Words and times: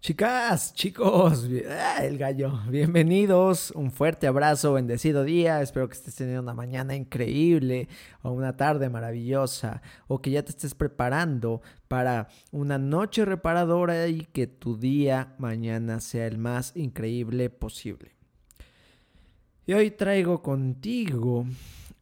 Chicas, 0.00 0.72
chicos, 0.72 1.48
ah, 1.68 2.04
el 2.04 2.16
gallo, 2.16 2.60
bienvenidos, 2.68 3.72
un 3.72 3.90
fuerte 3.90 4.28
abrazo, 4.28 4.74
bendecido 4.74 5.24
día, 5.24 5.60
espero 5.62 5.88
que 5.88 5.94
estés 5.94 6.14
teniendo 6.14 6.42
una 6.42 6.54
mañana 6.54 6.94
increíble 6.94 7.88
o 8.22 8.30
una 8.30 8.56
tarde 8.56 8.88
maravillosa 8.88 9.82
o 10.06 10.20
que 10.22 10.30
ya 10.30 10.44
te 10.44 10.52
estés 10.52 10.76
preparando 10.76 11.60
para 11.88 12.28
una 12.52 12.78
noche 12.78 13.24
reparadora 13.24 14.06
y 14.06 14.26
que 14.26 14.46
tu 14.46 14.76
día 14.76 15.34
mañana 15.38 15.98
sea 15.98 16.28
el 16.28 16.38
más 16.38 16.76
increíble 16.76 17.50
posible. 17.50 18.14
Y 19.66 19.72
hoy 19.72 19.90
traigo 19.90 20.40
contigo 20.40 21.46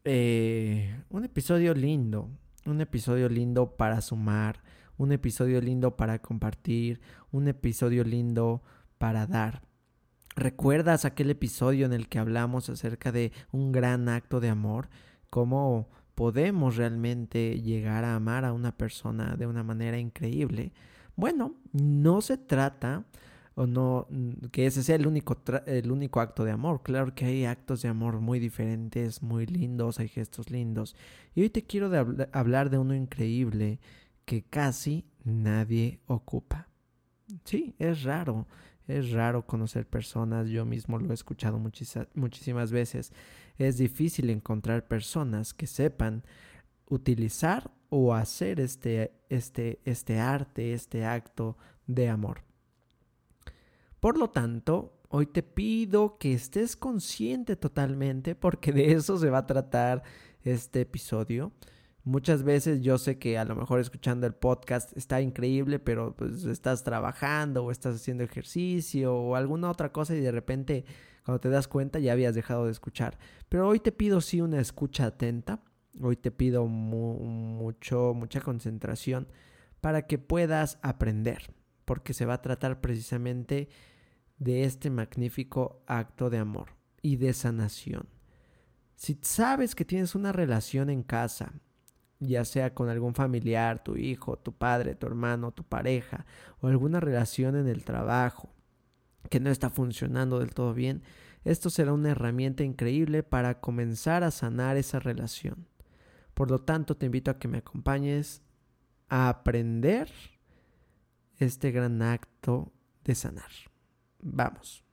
eh, 0.04 1.00
un 1.08 1.24
episodio 1.24 1.72
lindo, 1.72 2.28
un 2.66 2.82
episodio 2.82 3.30
lindo 3.30 3.76
para 3.76 4.02
sumar, 4.02 4.62
un 4.96 5.12
episodio 5.12 5.60
lindo 5.60 5.96
para 5.96 6.20
compartir, 6.20 7.00
un 7.30 7.48
episodio 7.48 8.04
lindo 8.04 8.62
para 8.98 9.26
dar. 9.26 9.62
¿Recuerdas 10.36 11.04
aquel 11.04 11.30
episodio 11.30 11.86
en 11.86 11.92
el 11.92 12.08
que 12.08 12.18
hablamos 12.18 12.68
acerca 12.68 13.12
de 13.12 13.32
un 13.52 13.70
gran 13.70 14.08
acto 14.08 14.40
de 14.40 14.48
amor? 14.48 14.88
¿Cómo 15.30 15.88
podemos 16.14 16.76
realmente 16.76 17.60
llegar 17.60 18.04
a 18.04 18.16
amar 18.16 18.44
a 18.44 18.52
una 18.52 18.76
persona 18.76 19.36
de 19.36 19.46
una 19.46 19.62
manera 19.62 19.98
increíble? 19.98 20.72
Bueno, 21.16 21.54
no 21.72 22.20
se 22.20 22.36
trata 22.36 23.04
o 23.56 23.66
no 23.66 24.08
que 24.50 24.66
ese 24.66 24.82
sea 24.82 24.96
el 24.96 25.06
único 25.06 25.40
el 25.66 25.92
único 25.92 26.20
acto 26.20 26.44
de 26.44 26.50
amor. 26.50 26.82
Claro 26.82 27.14
que 27.14 27.24
hay 27.24 27.44
actos 27.44 27.82
de 27.82 27.88
amor 27.88 28.20
muy 28.20 28.40
diferentes, 28.40 29.22
muy 29.22 29.46
lindos, 29.46 30.00
hay 30.00 30.08
gestos 30.08 30.50
lindos. 30.50 30.96
Y 31.34 31.42
hoy 31.42 31.50
te 31.50 31.62
quiero 31.62 31.90
hablar 32.32 32.70
de 32.70 32.78
uno 32.78 32.94
increíble 32.94 33.78
que 34.24 34.44
casi 34.44 35.06
nadie 35.24 36.00
ocupa. 36.06 36.68
Sí, 37.44 37.74
es 37.78 38.02
raro, 38.02 38.46
es 38.86 39.12
raro 39.12 39.46
conocer 39.46 39.86
personas, 39.86 40.48
yo 40.48 40.64
mismo 40.64 40.98
lo 40.98 41.10
he 41.10 41.14
escuchado 41.14 41.58
muchísimas 41.58 42.70
veces. 42.70 43.12
Es 43.56 43.78
difícil 43.78 44.30
encontrar 44.30 44.86
personas 44.86 45.54
que 45.54 45.66
sepan 45.66 46.24
utilizar 46.86 47.70
o 47.88 48.14
hacer 48.14 48.60
este, 48.60 49.12
este, 49.28 49.80
este 49.84 50.18
arte, 50.18 50.74
este 50.74 51.04
acto 51.04 51.56
de 51.86 52.08
amor. 52.08 52.42
Por 54.00 54.18
lo 54.18 54.30
tanto, 54.30 55.00
hoy 55.08 55.26
te 55.26 55.42
pido 55.42 56.18
que 56.18 56.34
estés 56.34 56.76
consciente 56.76 57.56
totalmente, 57.56 58.34
porque 58.34 58.72
de 58.72 58.92
eso 58.92 59.16
se 59.16 59.30
va 59.30 59.38
a 59.38 59.46
tratar 59.46 60.02
este 60.42 60.82
episodio 60.82 61.52
Muchas 62.04 62.42
veces 62.42 62.82
yo 62.82 62.98
sé 62.98 63.18
que 63.18 63.38
a 63.38 63.46
lo 63.46 63.56
mejor 63.56 63.80
escuchando 63.80 64.26
el 64.26 64.34
podcast 64.34 64.94
está 64.94 65.22
increíble, 65.22 65.78
pero 65.78 66.14
pues 66.14 66.44
estás 66.44 66.84
trabajando 66.84 67.64
o 67.64 67.70
estás 67.70 67.96
haciendo 67.96 68.22
ejercicio 68.22 69.16
o 69.16 69.36
alguna 69.36 69.70
otra 69.70 69.90
cosa 69.90 70.14
y 70.14 70.20
de 70.20 70.30
repente 70.30 70.84
cuando 71.24 71.40
te 71.40 71.48
das 71.48 71.66
cuenta 71.66 71.98
ya 71.98 72.12
habías 72.12 72.34
dejado 72.34 72.66
de 72.66 72.72
escuchar. 72.72 73.18
Pero 73.48 73.66
hoy 73.66 73.80
te 73.80 73.90
pido 73.90 74.20
sí 74.20 74.42
una 74.42 74.60
escucha 74.60 75.06
atenta, 75.06 75.64
hoy 75.98 76.16
te 76.16 76.30
pido 76.30 76.66
mucho, 76.66 78.12
mucha 78.14 78.42
concentración 78.42 79.26
para 79.80 80.06
que 80.06 80.18
puedas 80.18 80.78
aprender, 80.82 81.54
porque 81.86 82.12
se 82.12 82.26
va 82.26 82.34
a 82.34 82.42
tratar 82.42 82.82
precisamente 82.82 83.70
de 84.36 84.64
este 84.64 84.90
magnífico 84.90 85.82
acto 85.86 86.28
de 86.28 86.36
amor 86.36 86.76
y 87.00 87.16
de 87.16 87.32
sanación. 87.32 88.10
Si 88.94 89.18
sabes 89.22 89.74
que 89.74 89.86
tienes 89.86 90.14
una 90.14 90.32
relación 90.32 90.90
en 90.90 91.02
casa 91.02 91.54
ya 92.26 92.44
sea 92.44 92.74
con 92.74 92.88
algún 92.88 93.14
familiar, 93.14 93.82
tu 93.82 93.96
hijo, 93.96 94.36
tu 94.38 94.52
padre, 94.52 94.94
tu 94.94 95.06
hermano, 95.06 95.52
tu 95.52 95.64
pareja, 95.64 96.26
o 96.60 96.68
alguna 96.68 97.00
relación 97.00 97.56
en 97.56 97.68
el 97.68 97.84
trabajo 97.84 98.50
que 99.30 99.40
no 99.40 99.50
está 99.50 99.70
funcionando 99.70 100.38
del 100.38 100.54
todo 100.54 100.74
bien, 100.74 101.02
esto 101.44 101.70
será 101.70 101.92
una 101.92 102.10
herramienta 102.10 102.64
increíble 102.64 103.22
para 103.22 103.60
comenzar 103.60 104.24
a 104.24 104.30
sanar 104.30 104.76
esa 104.76 104.98
relación. 104.98 105.66
Por 106.32 106.50
lo 106.50 106.60
tanto, 106.60 106.96
te 106.96 107.06
invito 107.06 107.30
a 107.30 107.38
que 107.38 107.48
me 107.48 107.58
acompañes 107.58 108.42
a 109.08 109.28
aprender 109.28 110.10
este 111.38 111.70
gran 111.70 112.02
acto 112.02 112.72
de 113.04 113.14
sanar. 113.14 113.50
Vamos. 114.20 114.83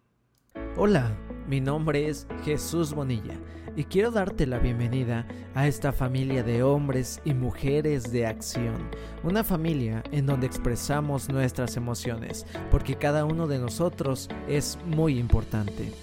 Hola, 0.53 1.16
mi 1.47 1.62
nombre 1.62 2.07
es 2.07 2.28
Jesús 2.44 2.94
Bonilla 2.94 3.35
y 3.75 3.84
quiero 3.84 4.12
darte 4.12 4.45
la 4.47 4.57
bienvenida 4.57 5.28
a 5.53 5.67
esta 5.67 5.91
familia 5.91 6.44
de 6.44 6.63
hombres 6.63 7.22
y 7.23 7.34
mujeres 7.34 8.12
de 8.12 8.25
acción. 8.25 8.89
Una 9.23 9.44
familia 9.44 10.03
en 10.12 10.25
donde 10.25 10.47
expresamos 10.47 11.29
nuestras 11.29 11.78
emociones, 11.78 12.45
porque 12.69 12.95
cada 12.95 13.25
uno 13.25 13.47
de 13.47 13.59
nosotros 13.59 14.28
es 14.47 14.78
muy 14.85 15.19
importante. 15.19 15.94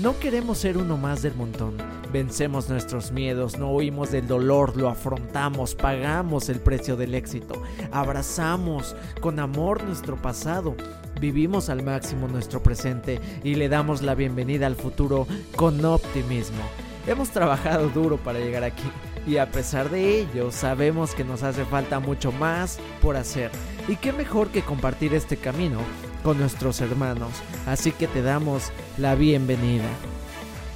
No 0.00 0.18
queremos 0.18 0.56
ser 0.56 0.78
uno 0.78 0.96
más 0.96 1.20
del 1.20 1.34
montón. 1.34 1.76
Vencemos 2.10 2.70
nuestros 2.70 3.12
miedos, 3.12 3.58
no 3.58 3.70
huimos 3.70 4.10
del 4.10 4.26
dolor, 4.26 4.74
lo 4.74 4.88
afrontamos, 4.88 5.74
pagamos 5.74 6.48
el 6.48 6.58
precio 6.58 6.96
del 6.96 7.14
éxito, 7.14 7.62
abrazamos 7.92 8.96
con 9.20 9.38
amor 9.38 9.84
nuestro 9.84 10.16
pasado, 10.16 10.74
vivimos 11.20 11.68
al 11.68 11.82
máximo 11.82 12.28
nuestro 12.28 12.62
presente 12.62 13.20
y 13.44 13.56
le 13.56 13.68
damos 13.68 14.00
la 14.00 14.14
bienvenida 14.14 14.66
al 14.66 14.74
futuro 14.74 15.26
con 15.54 15.84
optimismo. 15.84 16.62
Hemos 17.06 17.28
trabajado 17.28 17.90
duro 17.90 18.16
para 18.16 18.38
llegar 18.38 18.64
aquí 18.64 18.90
y 19.26 19.36
a 19.36 19.50
pesar 19.50 19.90
de 19.90 20.20
ello 20.20 20.50
sabemos 20.50 21.14
que 21.14 21.24
nos 21.24 21.42
hace 21.42 21.66
falta 21.66 22.00
mucho 22.00 22.32
más 22.32 22.78
por 23.02 23.18
hacer. 23.18 23.50
Y 23.86 23.96
qué 23.96 24.14
mejor 24.14 24.48
que 24.48 24.62
compartir 24.62 25.12
este 25.12 25.36
camino 25.36 25.80
con 26.22 26.38
nuestros 26.38 26.80
hermanos, 26.80 27.30
así 27.66 27.92
que 27.92 28.06
te 28.06 28.22
damos 28.22 28.72
la 28.98 29.14
bienvenida. 29.14 29.88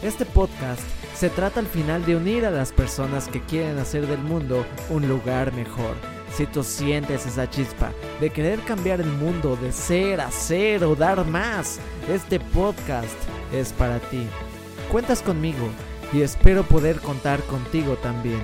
Este 0.02 0.24
podcast 0.24 0.82
se 1.14 1.30
trata 1.30 1.60
al 1.60 1.66
final 1.66 2.04
de 2.04 2.16
unir 2.16 2.44
a 2.44 2.50
las 2.50 2.72
personas 2.72 3.28
que 3.28 3.40
quieren 3.40 3.78
hacer 3.78 4.06
del 4.06 4.18
mundo 4.18 4.66
un 4.90 5.08
lugar 5.08 5.52
mejor. 5.52 5.94
Si 6.36 6.46
tú 6.46 6.64
sientes 6.64 7.26
esa 7.26 7.48
chispa 7.48 7.92
de 8.20 8.30
querer 8.30 8.60
cambiar 8.60 9.00
el 9.00 9.10
mundo, 9.10 9.56
de 9.56 9.72
ser, 9.72 10.20
hacer 10.20 10.84
o 10.84 10.96
dar 10.96 11.24
más, 11.24 11.78
este 12.12 12.40
podcast 12.40 13.14
es 13.52 13.72
para 13.72 14.00
ti. 14.00 14.26
Cuentas 14.90 15.22
conmigo 15.22 15.68
y 16.12 16.22
espero 16.22 16.64
poder 16.64 17.00
contar 17.00 17.40
contigo 17.44 17.94
también. 17.96 18.42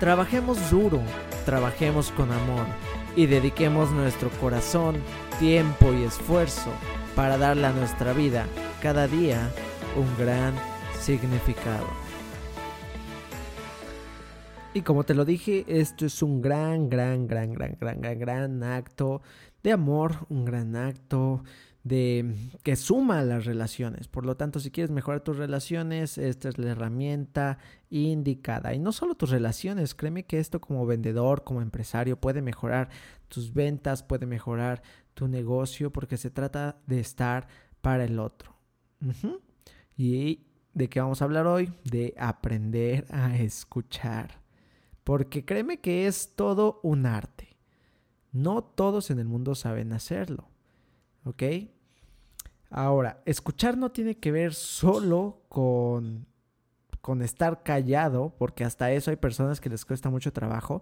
Trabajemos 0.00 0.70
duro, 0.70 1.02
trabajemos 1.44 2.10
con 2.12 2.32
amor 2.32 2.66
y 3.16 3.26
dediquemos 3.26 3.90
nuestro 3.90 4.30
corazón, 4.40 4.96
tiempo 5.38 5.92
y 5.92 6.02
esfuerzo 6.02 6.70
para 7.14 7.38
darle 7.38 7.66
a 7.66 7.72
nuestra 7.72 8.12
vida 8.12 8.46
cada 8.82 9.06
día 9.06 9.50
un 9.96 10.06
gran 10.16 10.54
significado. 11.00 11.86
Y 14.74 14.82
como 14.82 15.04
te 15.04 15.14
lo 15.14 15.24
dije, 15.24 15.64
esto 15.66 16.06
es 16.06 16.22
un 16.22 16.42
gran, 16.42 16.88
gran, 16.88 17.26
gran, 17.26 17.52
gran, 17.52 17.76
gran, 17.78 18.00
gran, 18.00 18.18
gran 18.18 18.62
acto 18.62 19.22
de 19.62 19.72
amor, 19.72 20.26
un 20.28 20.44
gran 20.44 20.76
acto 20.76 21.42
de 21.84 22.34
que 22.62 22.76
suma 22.76 23.22
las 23.22 23.44
relaciones. 23.46 24.08
Por 24.08 24.26
lo 24.26 24.36
tanto, 24.36 24.60
si 24.60 24.70
quieres 24.70 24.90
mejorar 24.90 25.20
tus 25.20 25.36
relaciones, 25.36 26.18
esta 26.18 26.48
es 26.48 26.58
la 26.58 26.70
herramienta 26.70 27.58
indicada. 27.90 28.74
Y 28.74 28.78
no 28.78 28.92
solo 28.92 29.14
tus 29.14 29.30
relaciones, 29.30 29.94
créeme 29.94 30.26
que 30.26 30.38
esto 30.38 30.60
como 30.60 30.86
vendedor, 30.86 31.44
como 31.44 31.62
empresario, 31.62 32.20
puede 32.20 32.42
mejorar 32.42 32.90
tus 33.28 33.54
ventas, 33.54 34.02
puede 34.02 34.26
mejorar 34.26 34.82
tu 35.18 35.26
negocio, 35.26 35.92
porque 35.92 36.16
se 36.16 36.30
trata 36.30 36.80
de 36.86 37.00
estar 37.00 37.48
para 37.80 38.04
el 38.04 38.20
otro. 38.20 38.54
¿Y 39.96 40.46
de 40.74 40.88
qué 40.88 41.00
vamos 41.00 41.20
a 41.20 41.24
hablar 41.24 41.48
hoy? 41.48 41.72
De 41.82 42.14
aprender 42.16 43.04
a 43.10 43.36
escuchar. 43.36 44.40
Porque 45.02 45.44
créeme 45.44 45.80
que 45.80 46.06
es 46.06 46.36
todo 46.36 46.78
un 46.84 47.04
arte. 47.04 47.56
No 48.30 48.62
todos 48.62 49.10
en 49.10 49.18
el 49.18 49.26
mundo 49.26 49.56
saben 49.56 49.92
hacerlo. 49.92 50.48
¿Ok? 51.24 51.42
Ahora, 52.70 53.20
escuchar 53.26 53.76
no 53.76 53.90
tiene 53.90 54.18
que 54.18 54.30
ver 54.30 54.54
solo 54.54 55.42
con, 55.48 56.26
con 57.00 57.22
estar 57.22 57.64
callado, 57.64 58.36
porque 58.38 58.62
hasta 58.62 58.92
eso 58.92 59.10
hay 59.10 59.16
personas 59.16 59.60
que 59.60 59.68
les 59.68 59.84
cuesta 59.84 60.10
mucho 60.10 60.32
trabajo. 60.32 60.80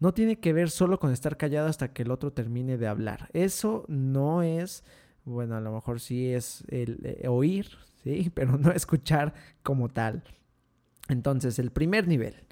No 0.00 0.12
tiene 0.14 0.38
que 0.40 0.52
ver 0.52 0.70
solo 0.70 0.98
con 0.98 1.12
estar 1.12 1.36
callado 1.36 1.68
hasta 1.68 1.92
que 1.92 2.02
el 2.02 2.10
otro 2.10 2.32
termine 2.32 2.76
de 2.76 2.86
hablar. 2.86 3.30
Eso 3.32 3.84
no 3.88 4.42
es, 4.42 4.84
bueno, 5.24 5.56
a 5.56 5.60
lo 5.60 5.72
mejor 5.72 6.00
sí 6.00 6.32
es 6.32 6.64
el 6.68 7.00
eh, 7.04 7.28
oír, 7.28 7.68
¿sí? 8.02 8.30
Pero 8.34 8.58
no 8.58 8.72
escuchar 8.72 9.34
como 9.62 9.88
tal. 9.88 10.24
Entonces, 11.08 11.58
el 11.58 11.70
primer 11.70 12.08
nivel. 12.08 12.44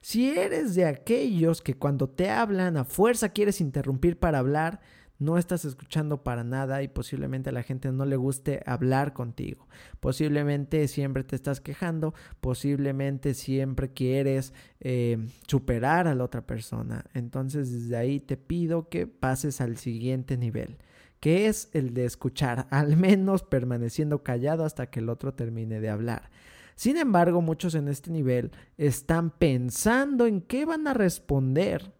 Si 0.00 0.30
eres 0.30 0.74
de 0.74 0.84
aquellos 0.84 1.60
que 1.60 1.74
cuando 1.74 2.08
te 2.08 2.30
hablan 2.30 2.76
a 2.76 2.84
fuerza 2.84 3.30
quieres 3.30 3.60
interrumpir 3.60 4.18
para 4.18 4.38
hablar, 4.38 4.80
no 5.18 5.36
estás 5.36 5.64
escuchando 5.64 6.22
para 6.22 6.44
nada 6.44 6.82
y 6.82 6.88
posiblemente 6.88 7.50
a 7.50 7.52
la 7.52 7.62
gente 7.62 7.90
no 7.90 8.04
le 8.04 8.16
guste 8.16 8.62
hablar 8.66 9.12
contigo. 9.12 9.66
Posiblemente 10.00 10.86
siempre 10.88 11.24
te 11.24 11.34
estás 11.34 11.60
quejando, 11.60 12.14
posiblemente 12.40 13.34
siempre 13.34 13.92
quieres 13.92 14.52
eh, 14.80 15.18
superar 15.46 16.06
a 16.06 16.14
la 16.14 16.24
otra 16.24 16.46
persona. 16.46 17.04
Entonces 17.14 17.72
desde 17.72 17.96
ahí 17.96 18.20
te 18.20 18.36
pido 18.36 18.88
que 18.88 19.06
pases 19.06 19.60
al 19.60 19.76
siguiente 19.76 20.36
nivel, 20.36 20.78
que 21.18 21.48
es 21.48 21.68
el 21.72 21.94
de 21.94 22.04
escuchar, 22.04 22.68
al 22.70 22.96
menos 22.96 23.42
permaneciendo 23.42 24.22
callado 24.22 24.64
hasta 24.64 24.88
que 24.88 25.00
el 25.00 25.08
otro 25.08 25.34
termine 25.34 25.80
de 25.80 25.90
hablar. 25.90 26.30
Sin 26.76 26.96
embargo, 26.96 27.42
muchos 27.42 27.74
en 27.74 27.88
este 27.88 28.12
nivel 28.12 28.52
están 28.76 29.30
pensando 29.30 30.26
en 30.26 30.40
qué 30.40 30.64
van 30.64 30.86
a 30.86 30.94
responder 30.94 31.97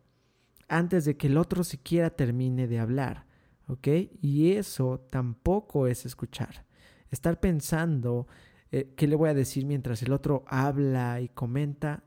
antes 0.69 1.05
de 1.05 1.17
que 1.17 1.27
el 1.27 1.37
otro 1.37 1.65
siquiera 1.65 2.11
termine 2.11 2.67
de 2.67 2.79
hablar, 2.79 3.27
¿ok? 3.67 3.89
Y 4.21 4.53
eso 4.53 5.07
tampoco 5.11 5.87
es 5.87 6.07
escuchar. 6.07 6.67
Estar 7.11 7.41
pensando 7.41 8.27
eh, 8.71 8.93
qué 8.97 9.07
le 9.07 9.17
voy 9.17 9.31
a 9.31 9.35
decir 9.35 9.65
mientras 9.65 10.03
el 10.03 10.13
otro 10.13 10.45
habla 10.47 11.21
y 11.21 11.29
comenta 11.29 12.05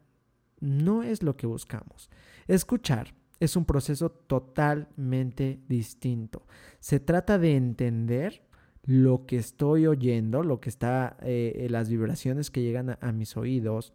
no 0.60 1.04
es 1.04 1.24
lo 1.24 1.36
que 1.36 1.48
buscamos. 1.48 2.10
Escuchar 2.48 3.14
es 3.40 3.56
un 3.56 3.66
proceso 3.66 4.12
totalmente 4.12 5.60
distinto. 5.68 6.46
Se 6.80 7.00
trata 7.00 7.40
de 7.40 7.56
entender 7.56 8.44
lo 8.84 9.26
que 9.26 9.38
estoy 9.38 9.88
oyendo, 9.88 10.44
lo 10.44 10.60
que 10.60 10.70
está, 10.70 11.18
eh, 11.22 11.68
las 11.70 11.90
vibraciones 11.90 12.52
que 12.52 12.62
llegan 12.62 12.98
a, 13.00 13.12
mis 13.12 13.38
oídos, 13.38 13.94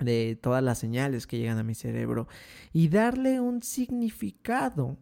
de 0.00 0.38
todas 0.40 0.62
las 0.62 0.78
señales 0.78 1.26
que 1.26 1.38
llegan 1.38 1.58
a 1.58 1.62
mi 1.62 1.74
cerebro 1.74 2.26
y 2.72 2.88
darle 2.88 3.40
un 3.40 3.62
significado, 3.62 4.98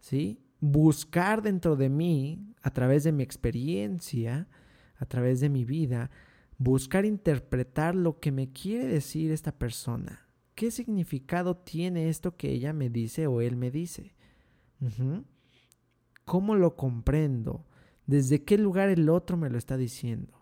¿sí? 0.00 0.40
Buscar 0.60 1.42
dentro 1.42 1.76
de 1.76 1.88
mí, 1.88 2.54
a 2.62 2.70
través 2.70 3.04
de 3.04 3.12
mi 3.12 3.22
experiencia, 3.22 4.48
a 4.96 5.06
través 5.06 5.40
de 5.40 5.48
mi 5.48 5.64
vida, 5.64 6.10
buscar 6.56 7.04
interpretar 7.04 7.94
lo 7.94 8.18
que 8.18 8.32
me 8.32 8.52
quiere 8.52 8.86
decir 8.86 9.30
esta 9.30 9.52
persona. 9.52 10.28
¿Qué 10.54 10.70
significado 10.70 11.56
tiene 11.56 12.08
esto 12.08 12.36
que 12.36 12.50
ella 12.50 12.72
me 12.72 12.90
dice 12.90 13.26
o 13.26 13.40
él 13.40 13.56
me 13.56 13.70
dice? 13.70 14.14
¿Cómo 16.24 16.56
lo 16.56 16.74
comprendo? 16.74 17.68
desde 18.08 18.42
qué 18.42 18.56
lugar 18.56 18.88
el 18.88 19.10
otro 19.10 19.36
me 19.36 19.50
lo 19.50 19.58
está 19.58 19.76
diciendo, 19.76 20.37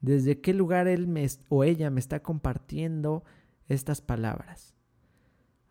desde 0.00 0.40
qué 0.40 0.54
lugar 0.54 0.88
él 0.88 1.08
o 1.48 1.64
ella 1.64 1.90
me 1.90 2.00
está 2.00 2.22
compartiendo 2.22 3.24
estas 3.68 4.00
palabras. 4.00 4.74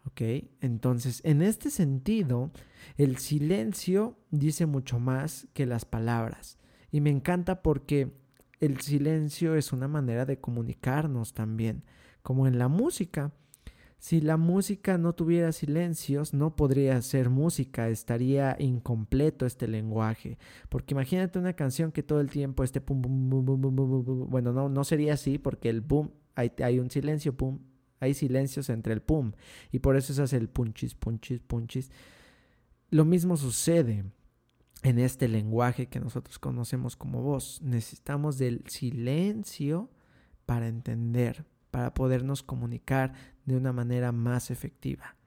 ¿Ok? 0.05 0.21
Entonces, 0.61 1.21
en 1.23 1.41
este 1.41 1.69
sentido, 1.69 2.51
el 2.97 3.17
silencio 3.17 4.19
dice 4.29 4.65
mucho 4.65 4.99
más 4.99 5.47
que 5.53 5.65
las 5.65 5.85
palabras. 5.85 6.59
Y 6.91 7.01
me 7.01 7.09
encanta 7.09 7.61
porque 7.61 8.13
el 8.59 8.79
silencio 8.81 9.55
es 9.55 9.73
una 9.73 9.87
manera 9.87 10.25
de 10.25 10.39
comunicarnos 10.39 11.33
también, 11.33 11.83
como 12.21 12.47
en 12.47 12.59
la 12.59 12.67
música. 12.67 13.33
Si 13.97 14.21
la 14.21 14.37
música 14.37 14.97
no 14.97 15.13
tuviera 15.13 15.51
silencios, 15.51 16.33
no 16.33 16.55
podría 16.55 17.01
ser 17.01 17.29
música, 17.29 17.89
estaría 17.89 18.55
incompleto 18.59 19.45
este 19.45 19.67
lenguaje. 19.67 20.37
Porque 20.69 20.93
imagínate 20.93 21.39
una 21.39 21.53
canción 21.53 21.91
que 21.91 22.03
todo 22.03 22.19
el 22.19 22.29
tiempo 22.29 22.63
esté 22.63 22.81
pum, 22.81 23.01
pum, 23.01 23.29
pum, 23.29 23.45
pum, 23.45 23.61
pum, 23.61 23.75
pum, 23.75 24.05
pum. 24.05 24.29
Bueno, 24.29 24.53
no, 24.53 24.69
no 24.69 24.83
sería 24.83 25.13
así 25.13 25.37
porque 25.39 25.69
el 25.69 25.81
boom, 25.81 26.11
hay, 26.35 26.51
hay 26.63 26.79
un 26.79 26.91
silencio, 26.91 27.35
pum, 27.35 27.59
hay 27.99 28.13
silencios 28.13 28.69
entre 28.69 28.93
el 28.93 29.01
pum. 29.01 29.31
Y 29.71 29.79
por 29.79 29.95
eso 29.95 30.13
se 30.13 30.21
hace 30.21 30.37
el 30.37 30.49
punchis, 30.49 30.93
punchis, 30.93 31.39
punchis. 31.39 31.89
Lo 32.91 33.05
mismo 33.05 33.37
sucede 33.37 34.05
en 34.83 34.99
este 34.99 35.27
lenguaje 35.27 35.87
que 35.87 35.99
nosotros 35.99 36.37
conocemos 36.37 36.95
como 36.95 37.21
voz. 37.21 37.61
Necesitamos 37.63 38.37
del 38.37 38.63
silencio 38.67 39.89
para 40.45 40.67
entender, 40.67 41.45
para 41.75 41.93
podernos 41.93 42.41
comunicar 42.41 43.11
de 43.43 43.57
una 43.57 43.73
manera 43.73 44.13
más 44.13 44.49
efectiva. 44.49 45.17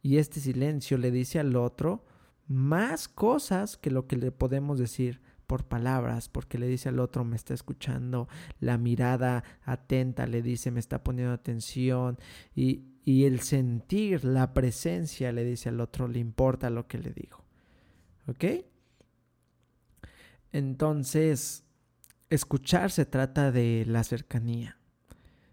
Y 0.00 0.16
este 0.16 0.40
silencio 0.40 0.96
le 0.96 1.10
dice 1.10 1.38
al 1.38 1.54
otro 1.54 2.06
más 2.46 3.08
cosas 3.08 3.76
que 3.76 3.90
lo 3.90 4.06
que 4.06 4.16
le 4.16 4.32
podemos 4.32 4.78
decir 4.78 5.20
por 5.46 5.66
palabras, 5.66 6.30
porque 6.30 6.56
le 6.56 6.66
dice 6.66 6.88
al 6.88 6.98
otro 6.98 7.26
me 7.26 7.36
está 7.36 7.52
escuchando, 7.52 8.26
la 8.58 8.78
mirada 8.78 9.44
atenta 9.64 10.26
le 10.26 10.40
dice 10.40 10.70
me 10.70 10.80
está 10.80 11.04
poniendo 11.04 11.34
atención 11.34 12.18
y, 12.54 12.86
y 13.04 13.24
el 13.24 13.40
sentir, 13.40 14.24
la 14.24 14.54
presencia 14.54 15.30
le 15.30 15.44
dice 15.44 15.68
al 15.68 15.78
otro 15.78 16.08
le 16.08 16.20
importa 16.20 16.70
lo 16.70 16.88
que 16.88 16.96
le 16.96 17.10
digo. 17.10 17.44
¿Ok? 18.28 18.44
Entonces, 20.52 21.66
escuchar 22.30 22.90
se 22.90 23.04
trata 23.04 23.52
de 23.52 23.84
la 23.86 24.04
cercanía. 24.04 24.78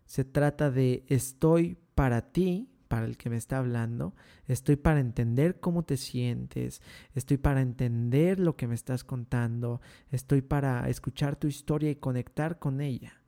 Se 0.09 0.25
trata 0.25 0.71
de 0.71 1.05
estoy 1.07 1.77
para 1.93 2.31
ti, 2.31 2.67
para 2.87 3.05
el 3.05 3.15
que 3.15 3.29
me 3.29 3.37
está 3.37 3.59
hablando, 3.59 4.15
estoy 4.47 4.75
para 4.75 5.01
entender 5.01 5.59
cómo 5.59 5.83
te 5.83 5.97
sientes, 5.97 6.81
estoy 7.13 7.37
para 7.37 7.61
entender 7.61 8.39
lo 8.39 8.55
que 8.55 8.65
me 8.65 8.73
estás 8.73 9.03
contando, 9.03 9.81
estoy 10.09 10.41
para 10.41 10.89
escuchar 10.89 11.35
tu 11.35 11.45
historia 11.45 11.91
y 11.91 11.97
conectar 11.97 12.57
con 12.57 12.81
ella. 12.81 13.21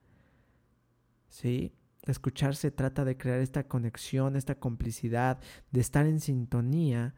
¿Sí? 1.29 1.75
Escuchar 2.07 2.55
se 2.55 2.71
trata 2.71 3.05
de 3.05 3.15
crear 3.15 3.41
esta 3.41 3.67
conexión, 3.67 4.35
esta 4.35 4.55
complicidad, 4.55 5.39
de 5.69 5.81
estar 5.81 6.07
en 6.07 6.19
sintonía 6.19 7.13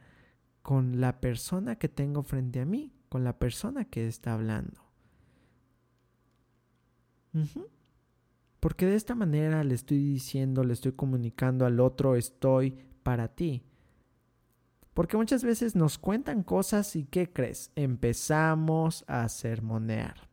con 0.62 1.00
la 1.00 1.22
persona 1.22 1.78
que 1.78 1.88
tengo 1.88 2.24
frente 2.24 2.60
a 2.60 2.66
mí, 2.66 2.92
con 3.08 3.24
la 3.24 3.40
persona 3.40 3.86
que 3.86 4.10
está 4.10 4.34
hablando. 4.34 4.84
Porque 8.64 8.86
de 8.86 8.96
esta 8.96 9.14
manera 9.14 9.62
le 9.66 9.76
estoy 9.76 9.98
diciendo, 9.98 10.64
le 10.64 10.72
estoy 10.72 10.94
comunicando 10.94 11.66
al 11.66 11.82
otro, 11.82 12.16
estoy 12.16 12.78
para 13.04 13.28
ti. 13.28 13.62
Porque 14.94 15.18
muchas 15.18 15.44
veces 15.44 15.76
nos 15.76 15.98
cuentan 15.98 16.44
cosas 16.44 16.96
y 16.96 17.04
¿qué 17.04 17.30
crees? 17.30 17.74
Empezamos 17.76 19.04
a 19.06 19.28
sermonear. 19.28 20.30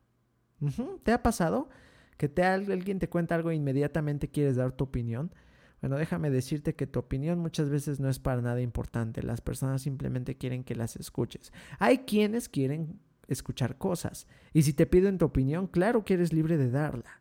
¿Te 1.03 1.11
ha 1.11 1.21
pasado? 1.21 1.67
Que 2.15 2.29
te, 2.29 2.45
alguien 2.45 2.99
te 2.99 3.09
cuenta 3.09 3.35
algo 3.35 3.51
e 3.51 3.55
inmediatamente 3.55 4.29
quieres 4.29 4.55
dar 4.55 4.71
tu 4.71 4.85
opinión. 4.85 5.35
Bueno, 5.81 5.97
déjame 5.97 6.29
decirte 6.29 6.73
que 6.73 6.87
tu 6.87 6.99
opinión 6.99 7.37
muchas 7.37 7.69
veces 7.69 7.99
no 7.99 8.07
es 8.07 8.19
para 8.19 8.41
nada 8.41 8.61
importante. 8.61 9.23
Las 9.23 9.41
personas 9.41 9.81
simplemente 9.81 10.37
quieren 10.37 10.63
que 10.63 10.75
las 10.75 10.95
escuches. 10.95 11.51
Hay 11.79 12.05
quienes 12.05 12.47
quieren 12.47 12.97
escuchar 13.27 13.77
cosas. 13.77 14.25
Y 14.53 14.61
si 14.61 14.71
te 14.71 14.85
piden 14.85 15.17
tu 15.17 15.25
opinión, 15.25 15.67
claro 15.67 16.05
que 16.05 16.13
eres 16.13 16.31
libre 16.31 16.55
de 16.55 16.71
darla. 16.71 17.20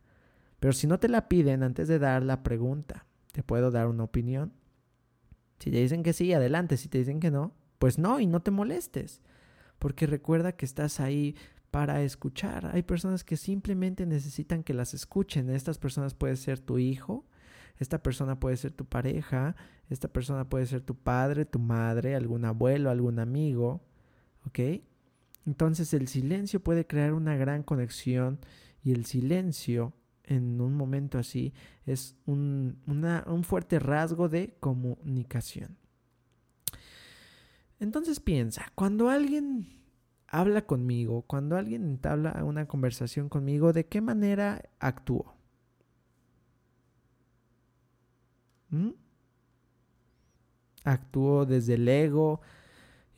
Pero 0.61 0.73
si 0.73 0.87
no 0.87 1.01
te 1.01 1.09
la 1.09 1.29
piden 1.29 1.63
antes 1.63 1.89
de 1.89 1.99
dar 1.99 2.23
la 2.23 2.43
pregunta, 2.43 3.07
¿te 3.33 3.43
puedo 3.43 3.71
dar 3.71 3.87
una 3.87 4.05
opinión? 4.05 4.53
Si 5.59 5.71
te 5.71 5.79
dicen 5.79 6.03
que 6.03 6.13
sí, 6.13 6.33
adelante. 6.33 6.77
Si 6.77 6.89
te 6.89 6.99
dicen 6.99 7.21
que 7.21 7.31
no, 7.31 7.55
pues 7.79 7.99
no 7.99 8.21
y 8.21 8.27
no 8.27 8.41
te 8.41 8.51
molestes. 8.51 9.23
Porque 9.79 10.07
recuerda 10.07 10.53
que 10.53 10.65
estás 10.67 11.01
ahí 11.01 11.35
para 11.71 12.03
escuchar. 12.03 12.71
Hay 12.75 12.83
personas 12.83 13.25
que 13.25 13.37
simplemente 13.37 14.07
necesitan 14.07 14.63
que 14.63 14.75
las 14.75 14.95
escuchen. 14.95 15.51
Estas 15.51 15.79
personas 15.79 16.15
puede 16.15 16.37
ser 16.37 16.59
tu 16.59 16.79
hijo, 16.79 17.27
esta 17.79 18.03
persona 18.03 18.41
puede 18.41 18.57
ser 18.57 18.73
tu 18.73 18.85
pareja, 18.85 19.55
esta 19.89 20.09
persona 20.09 20.49
puede 20.49 20.67
ser 20.67 20.81
tu 20.81 20.95
padre, 20.95 21.45
tu 21.45 21.59
madre, 21.59 22.15
algún 22.15 22.45
abuelo, 22.45 22.91
algún 22.91 23.19
amigo. 23.19 23.83
¿Ok? 24.47 24.59
Entonces 25.47 25.95
el 25.95 26.09
silencio 26.09 26.61
puede 26.61 26.87
crear 26.87 27.13
una 27.13 27.37
gran 27.37 27.63
conexión 27.63 28.39
y 28.83 28.93
el 28.93 29.05
silencio 29.07 29.95
en 30.25 30.61
un 30.61 30.75
momento 30.75 31.19
así 31.19 31.53
es 31.87 32.17
un, 32.27 32.79
fuerte 33.45 33.79
rasgo 33.79 34.29
de 34.29 34.55
comunicación. 34.61 35.77
Entonces 37.79 38.21
piensa, 38.21 38.71
cuando 38.75 39.09
alguien 39.09 39.81
habla 40.29 40.67
conmigo, 40.67 41.23
cuando 41.23 41.57
alguien 41.57 41.85
entabla 41.85 42.45
una 42.45 42.67
conversación 42.67 43.29
conmigo, 43.29 43.73
¿de 43.73 43.87
qué 43.87 44.01
manera 44.01 44.63
actúo? 44.79 45.35
¿Mm? 48.69 48.91
Actúo 50.85 51.47
desde 51.47 51.75
el 51.75 51.89
ego 51.89 52.41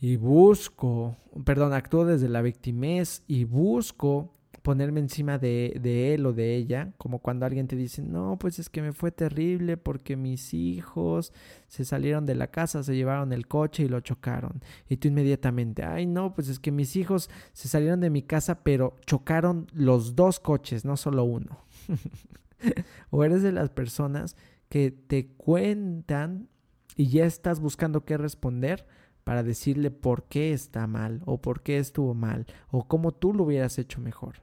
y 0.01 0.17
busco, 0.17 1.17
perdón, 1.45 1.73
actúo 1.73 2.05
desde 2.05 2.29
la 2.29 2.43
victimez 2.43 3.23
y 3.27 3.45
busco 3.45 4.33
ponerme 4.62 5.00
encima 5.00 5.38
de, 5.38 6.14
él 6.14 6.25
o 6.25 6.33
de 6.33 6.54
ella, 6.54 6.92
como 6.97 7.19
cuando 7.19 7.45
alguien 7.45 7.66
te 7.66 7.76
dice, 7.76 8.00
no, 8.00 8.38
pues 8.38 8.59
es 8.59 8.71
que 8.71 8.81
me 8.81 8.92
fue 8.92 9.11
terrible 9.11 9.76
porque 9.76 10.16
mis 10.16 10.54
hijos 10.54 11.33
se 11.66 11.85
salieron 11.85 12.26
de 12.26 12.37
la 12.37 12.47
casa, 12.47 12.83
se 12.85 12.95
llevaron 12.95 13.33
el 13.33 13.49
coche 13.49 13.83
y 13.83 13.88
lo 13.88 14.00
chocaron. 14.00 14.62
Y 14.88 14.99
tú 14.99 15.09
inmediatamente, 15.09 15.83
ay, 15.83 16.07
no, 16.07 16.33
pues 16.35 16.49
es 16.49 16.61
que 16.61 16.71
mis 16.71 16.95
hijos 16.95 17.28
se 17.52 17.69
salieron 17.69 18.00
de 18.00 18.11
mi 18.11 18.23
casa, 18.23 18.62
pero 18.62 18.97
chocaron 19.04 19.66
los 19.73 20.14
dos 20.14 20.38
coches, 20.38 20.85
no 20.85 20.97
solo 20.97 21.25
uno. 21.25 21.59
o 23.11 23.25
eres 23.25 23.42
de 23.42 23.52
las 23.52 23.71
personas 23.71 24.37
que 24.69 24.92
te 24.92 25.26
cuentan 25.26 26.49
y 26.97 27.09
ya 27.09 27.26
estás 27.26 27.59
buscando 27.59 28.04
qué 28.04 28.16
responder 28.16 28.87
para 29.25 29.42
decirle 29.42 29.90
por 29.90 30.25
qué 30.25 30.52
está 30.52 30.87
mal 30.87 31.23
o 31.26 31.40
por 31.40 31.62
qué 31.62 31.78
estuvo 31.78 32.14
mal 32.14 32.47
o 32.71 32.87
cómo 32.87 33.12
tú 33.12 33.35
lo 33.35 33.45
hubieras 33.45 33.78
hecho 33.78 34.00
mejor. 34.00 34.37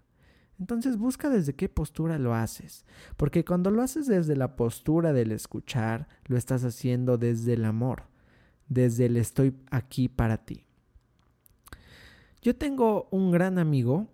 Entonces 0.60 0.98
busca 0.98 1.30
desde 1.30 1.56
qué 1.56 1.70
postura 1.70 2.20
lo 2.20 2.34
haces, 2.34 2.86
porque 3.16 3.46
cuando 3.46 3.72
lo 3.72 3.82
haces 3.82 4.08
desde 4.08 4.36
la 4.36 4.58
postura 4.58 5.14
del 5.14 5.32
escuchar, 5.32 6.08
lo 6.26 6.38
estás 6.38 6.66
haciendo 6.66 7.18
desde 7.18 7.54
el 7.54 7.64
amor, 7.64 8.04
desde 8.68 9.06
el 9.06 9.16
estoy 9.16 9.56
aquí 9.72 10.10
para 10.10 10.44
ti. 10.46 10.66
Yo 12.42 12.56
tengo 12.56 13.08
un 13.12 13.32
gran 13.32 13.58
amigo, 13.58 14.08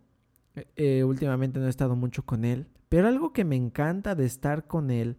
eh, 0.75 1.03
últimamente 1.03 1.59
no 1.59 1.65
he 1.65 1.69
estado 1.69 1.95
mucho 1.95 2.25
con 2.25 2.45
él, 2.45 2.67
pero 2.89 3.07
algo 3.07 3.33
que 3.33 3.43
me 3.43 3.55
encanta 3.55 4.13
de 4.13 4.25
estar 4.25 4.67
con 4.67 4.91
él 4.91 5.17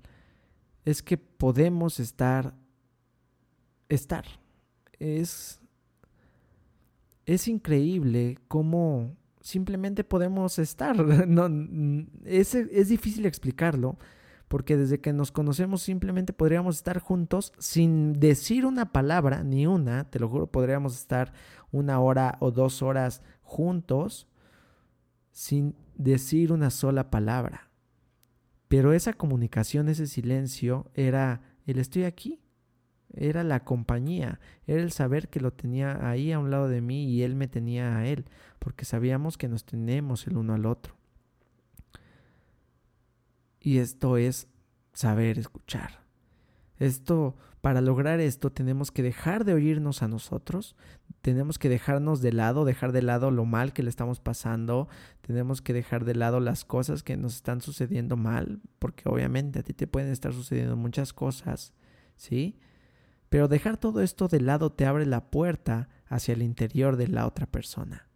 es 0.84 1.02
que 1.02 1.18
podemos 1.18 1.98
estar, 1.98 2.54
estar. 3.88 4.24
Es, 4.98 5.60
es 7.26 7.48
increíble 7.48 8.38
cómo 8.46 9.16
simplemente 9.46 10.02
podemos 10.02 10.58
estar. 10.58 10.96
No, 11.26 11.48
es, 12.24 12.54
es 12.54 12.88
difícil 12.88 13.26
explicarlo, 13.26 13.96
porque 14.48 14.76
desde 14.76 15.00
que 15.00 15.12
nos 15.12 15.30
conocemos 15.30 15.82
simplemente 15.82 16.32
podríamos 16.32 16.76
estar 16.76 16.98
juntos 16.98 17.52
sin 17.58 18.12
decir 18.14 18.66
una 18.66 18.92
palabra, 18.92 19.44
ni 19.44 19.66
una, 19.66 20.10
te 20.10 20.18
lo 20.18 20.28
juro, 20.28 20.48
podríamos 20.48 20.96
estar 20.96 21.32
una 21.70 22.00
hora 22.00 22.36
o 22.40 22.50
dos 22.50 22.82
horas 22.82 23.22
juntos 23.42 24.26
sin 25.30 25.76
decir 25.94 26.52
una 26.52 26.70
sola 26.70 27.10
palabra. 27.10 27.70
Pero 28.66 28.92
esa 28.92 29.12
comunicación, 29.12 29.88
ese 29.88 30.08
silencio, 30.08 30.90
era 30.94 31.40
el 31.66 31.78
estoy 31.78 32.02
aquí, 32.02 32.40
era 33.16 33.42
la 33.42 33.64
compañía, 33.64 34.40
era 34.66 34.82
el 34.82 34.92
saber 34.92 35.28
que 35.28 35.40
lo 35.40 35.52
tenía 35.52 36.08
ahí 36.08 36.32
a 36.32 36.38
un 36.38 36.50
lado 36.50 36.68
de 36.68 36.80
mí 36.80 37.04
y 37.10 37.22
él 37.22 37.34
me 37.34 37.48
tenía 37.48 37.96
a 37.96 38.06
él, 38.06 38.26
porque 38.58 38.84
sabíamos 38.84 39.36
que 39.36 39.48
nos 39.48 39.64
tenemos 39.64 40.26
el 40.26 40.36
uno 40.36 40.54
al 40.54 40.66
otro. 40.66 40.94
Y 43.60 43.78
esto 43.78 44.16
es 44.16 44.48
saber 44.92 45.38
escuchar. 45.38 46.06
Esto, 46.78 47.36
para 47.60 47.80
lograr 47.80 48.20
esto, 48.20 48.52
tenemos 48.52 48.90
que 48.90 49.02
dejar 49.02 49.44
de 49.44 49.54
oírnos 49.54 50.02
a 50.02 50.08
nosotros, 50.08 50.76
tenemos 51.22 51.58
que 51.58 51.68
dejarnos 51.68 52.20
de 52.20 52.32
lado, 52.32 52.64
dejar 52.64 52.92
de 52.92 53.02
lado 53.02 53.30
lo 53.30 53.44
mal 53.44 53.72
que 53.72 53.82
le 53.82 53.90
estamos 53.90 54.20
pasando, 54.20 54.88
tenemos 55.22 55.62
que 55.62 55.72
dejar 55.72 56.04
de 56.04 56.14
lado 56.14 56.38
las 56.38 56.64
cosas 56.64 57.02
que 57.02 57.16
nos 57.16 57.34
están 57.34 57.60
sucediendo 57.60 58.16
mal, 58.16 58.60
porque 58.78 59.08
obviamente 59.08 59.58
a 59.58 59.62
ti 59.62 59.72
te 59.72 59.86
pueden 59.86 60.12
estar 60.12 60.32
sucediendo 60.32 60.76
muchas 60.76 61.12
cosas, 61.12 61.72
¿sí? 62.14 62.58
Pero 63.28 63.48
dejar 63.48 63.76
todo 63.76 64.00
esto 64.00 64.28
de 64.28 64.40
lado 64.40 64.72
te 64.72 64.86
abre 64.86 65.06
la 65.06 65.30
puerta 65.30 65.88
hacia 66.06 66.34
el 66.34 66.42
interior 66.42 66.96
de 66.96 67.08
la 67.08 67.26
otra 67.26 67.46
persona. 67.46 68.08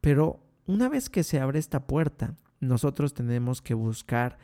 Pero 0.00 0.44
una 0.66 0.88
vez 0.88 1.08
que 1.08 1.22
se 1.22 1.40
abre 1.40 1.58
esta 1.58 1.86
puerta, 1.86 2.36
nosotros 2.60 3.14
tenemos 3.14 3.62
que 3.62 3.74
buscar 3.74 4.38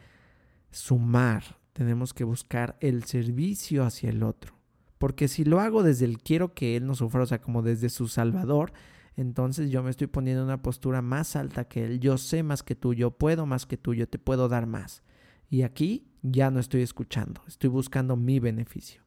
sumar, 0.71 1.59
tenemos 1.73 2.15
que 2.15 2.25
buscar 2.25 2.77
el 2.81 3.05
servicio 3.05 3.85
hacia 3.85 4.11
el 4.11 4.23
otro. 4.23 4.55
Porque 4.99 5.29
si 5.29 5.45
lo 5.45 5.61
hago 5.61 5.83
desde 5.83 6.05
el 6.05 6.19
quiero 6.19 6.55
que 6.55 6.77
él 6.77 6.87
no 6.87 6.95
sufra, 6.95 7.23
o 7.23 7.27
sea, 7.27 7.41
como 7.41 7.63
desde 7.63 7.89
su 7.89 8.09
salvador, 8.09 8.73
entonces 9.17 9.71
yo 9.71 9.83
me 9.83 9.91
estoy 9.91 10.07
poniendo 10.07 10.43
en 10.43 10.49
una 10.49 10.63
postura 10.63 11.03
más 11.03 11.37
alta 11.37 11.65
que 11.67 11.85
él. 11.85 12.01
Yo 12.01 12.19
sé 12.19 12.43
más 12.43 12.63
que 12.63 12.75
tú, 12.75 12.95
yo 12.95 13.11
puedo 13.13 13.47
más 13.47 13.67
que 13.67 13.77
tú, 13.77 13.95
yo 13.95 14.09
te 14.09 14.19
puedo 14.19 14.49
dar 14.49 14.67
más. 14.67 15.03
Y 15.51 15.63
aquí 15.63 16.08
ya 16.23 16.51
no 16.51 16.61
estoy 16.61 16.83
escuchando, 16.83 17.43
estoy 17.47 17.71
buscando 17.71 18.17
mi 18.17 18.41
beneficio. 18.41 19.03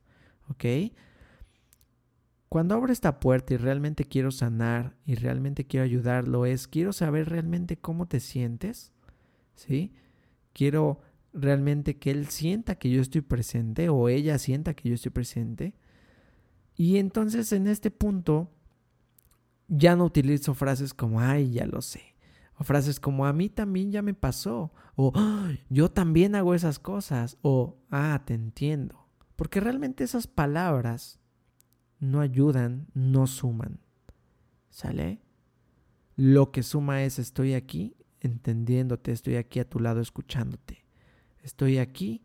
¿Ok? 0.47 0.65
Cuando 2.49 2.75
abro 2.75 2.91
esta 2.91 3.19
puerta 3.19 3.53
y 3.53 3.57
realmente 3.57 4.03
quiero 4.03 4.29
sanar 4.31 4.97
y 5.05 5.15
realmente 5.15 5.65
quiero 5.65 5.85
ayudarlo, 5.85 6.45
es 6.45 6.67
quiero 6.67 6.91
saber 6.91 7.29
realmente 7.29 7.77
cómo 7.77 8.07
te 8.07 8.19
sientes. 8.19 8.91
¿Sí? 9.55 9.93
Quiero 10.53 10.99
realmente 11.33 11.97
que 11.97 12.11
él 12.11 12.27
sienta 12.27 12.75
que 12.75 12.89
yo 12.89 13.01
estoy 13.01 13.21
presente 13.21 13.89
o 13.89 14.09
ella 14.09 14.37
sienta 14.37 14.73
que 14.73 14.89
yo 14.89 14.95
estoy 14.95 15.11
presente. 15.11 15.73
Y 16.75 16.97
entonces 16.97 17.51
en 17.53 17.67
este 17.67 17.91
punto 17.91 18.51
ya 19.67 19.95
no 19.95 20.03
utilizo 20.03 20.53
frases 20.53 20.93
como, 20.93 21.21
ay, 21.21 21.51
ya 21.51 21.65
lo 21.65 21.81
sé. 21.81 22.10
O 22.57 22.63
frases 22.63 22.99
como, 22.99 23.25
a 23.25 23.33
mí 23.33 23.49
también 23.49 23.91
ya 23.91 24.01
me 24.01 24.13
pasó. 24.13 24.71
O, 24.95 25.13
yo 25.69 25.89
también 25.89 26.35
hago 26.35 26.53
esas 26.53 26.79
cosas. 26.79 27.37
O, 27.41 27.77
ah, 27.89 28.21
te 28.25 28.33
entiendo. 28.33 29.07
Porque 29.35 29.59
realmente 29.59 30.03
esas 30.03 30.27
palabras 30.27 31.19
no 31.99 32.21
ayudan, 32.21 32.87
no 32.93 33.27
suman. 33.27 33.79
¿Sale? 34.69 35.21
Lo 36.15 36.51
que 36.51 36.63
suma 36.63 37.03
es 37.03 37.19
estoy 37.19 37.53
aquí 37.53 37.95
entendiéndote, 38.19 39.11
estoy 39.11 39.35
aquí 39.35 39.59
a 39.59 39.69
tu 39.69 39.79
lado 39.79 39.99
escuchándote. 40.01 40.85
Estoy 41.41 41.79
aquí 41.79 42.23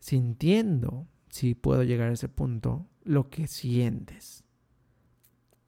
sintiendo, 0.00 1.06
si 1.28 1.54
puedo 1.54 1.84
llegar 1.84 2.10
a 2.10 2.14
ese 2.14 2.28
punto, 2.28 2.88
lo 3.04 3.30
que 3.30 3.46
sientes. 3.46 4.44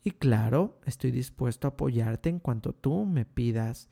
Y 0.04 0.12
claro, 0.12 0.80
estoy 0.84 1.10
dispuesto 1.10 1.68
a 1.68 1.70
apoyarte 1.70 2.28
en 2.28 2.40
cuanto 2.40 2.72
tú 2.72 3.04
me 3.04 3.24
pidas 3.24 3.88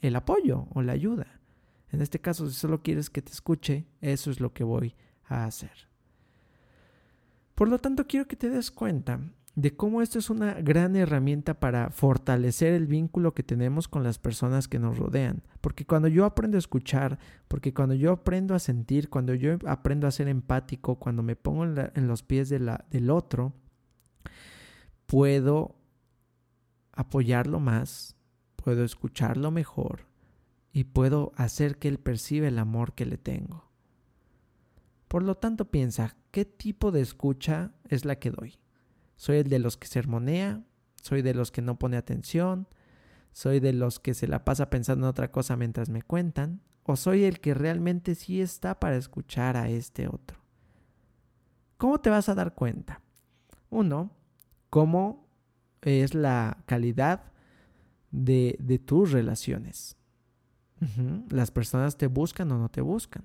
el 0.00 0.16
apoyo 0.16 0.66
o 0.74 0.82
la 0.82 0.92
ayuda. 0.92 1.40
En 1.90 2.02
este 2.02 2.20
caso, 2.20 2.48
si 2.48 2.54
solo 2.54 2.82
quieres 2.82 3.08
que 3.08 3.22
te 3.22 3.32
escuche, 3.32 3.86
eso 4.00 4.30
es 4.30 4.40
lo 4.40 4.52
que 4.52 4.64
voy 4.64 4.94
a 5.26 5.44
hacer. 5.44 5.88
Por 7.54 7.68
lo 7.68 7.78
tanto, 7.78 8.06
quiero 8.06 8.26
que 8.26 8.36
te 8.36 8.50
des 8.50 8.70
cuenta 8.70 9.20
de 9.54 9.76
cómo 9.76 10.02
esto 10.02 10.18
es 10.18 10.30
una 10.30 10.54
gran 10.54 10.96
herramienta 10.96 11.54
para 11.54 11.90
fortalecer 11.90 12.74
el 12.74 12.86
vínculo 12.86 13.34
que 13.34 13.44
tenemos 13.44 13.86
con 13.86 14.02
las 14.02 14.18
personas 14.18 14.66
que 14.66 14.80
nos 14.80 14.98
rodean. 14.98 15.42
Porque 15.60 15.86
cuando 15.86 16.08
yo 16.08 16.24
aprendo 16.24 16.56
a 16.56 16.58
escuchar, 16.58 17.18
porque 17.46 17.72
cuando 17.72 17.94
yo 17.94 18.10
aprendo 18.10 18.54
a 18.54 18.58
sentir, 18.58 19.08
cuando 19.08 19.34
yo 19.34 19.56
aprendo 19.66 20.08
a 20.08 20.10
ser 20.10 20.28
empático, 20.28 20.96
cuando 20.96 21.22
me 21.22 21.36
pongo 21.36 21.64
en, 21.64 22.08
los 22.08 22.24
pies 22.24 22.48
del 22.48 23.10
otro, 23.10 23.52
puedo 25.06 25.76
apoyarlo 26.92 27.60
más, 27.60 28.16
puedo 28.56 28.84
escucharlo 28.84 29.50
mejor 29.50 30.06
y 30.72 30.84
puedo 30.84 31.32
hacer 31.36 31.78
que 31.78 31.88
él 31.88 31.98
perciba 31.98 32.48
el 32.48 32.58
amor 32.58 32.94
que 32.94 33.06
le 33.06 33.18
tengo. 33.18 33.70
Por 35.08 35.22
lo 35.22 35.36
tanto, 35.36 35.70
piensa, 35.70 36.16
¿qué 36.30 36.44
tipo 36.44 36.90
de 36.90 37.00
escucha 37.00 37.72
es 37.88 38.04
la 38.04 38.18
que 38.18 38.30
doy? 38.30 38.58
Soy 39.16 39.36
el 39.36 39.48
de 39.48 39.60
los 39.60 39.76
que 39.76 39.86
sermonea, 39.86 40.64
soy 41.00 41.22
de 41.22 41.34
los 41.34 41.52
que 41.52 41.62
no 41.62 41.78
pone 41.78 41.96
atención, 41.96 42.66
soy 43.32 43.60
de 43.60 43.72
los 43.72 44.00
que 44.00 44.14
se 44.14 44.26
la 44.26 44.44
pasa 44.44 44.70
pensando 44.70 45.06
en 45.06 45.10
otra 45.10 45.30
cosa 45.30 45.56
mientras 45.56 45.88
me 45.88 46.02
cuentan, 46.02 46.62
o 46.82 46.96
soy 46.96 47.24
el 47.24 47.40
que 47.40 47.54
realmente 47.54 48.14
sí 48.14 48.40
está 48.40 48.80
para 48.80 48.96
escuchar 48.96 49.56
a 49.56 49.68
este 49.68 50.08
otro. 50.08 50.38
¿Cómo 51.76 52.00
te 52.00 52.10
vas 52.10 52.28
a 52.28 52.34
dar 52.34 52.54
cuenta? 52.54 53.00
Uno, 53.70 54.10
cómo 54.74 55.28
es 55.82 56.14
la 56.14 56.64
calidad 56.66 57.30
de, 58.10 58.82
tus 58.84 59.12
relaciones. 59.12 59.96
Las 61.30 61.52
personas 61.52 61.96
te 61.96 62.08
buscan 62.08 62.50
o 62.50 62.58
no 62.58 62.68
te 62.68 62.80
buscan. 62.80 63.22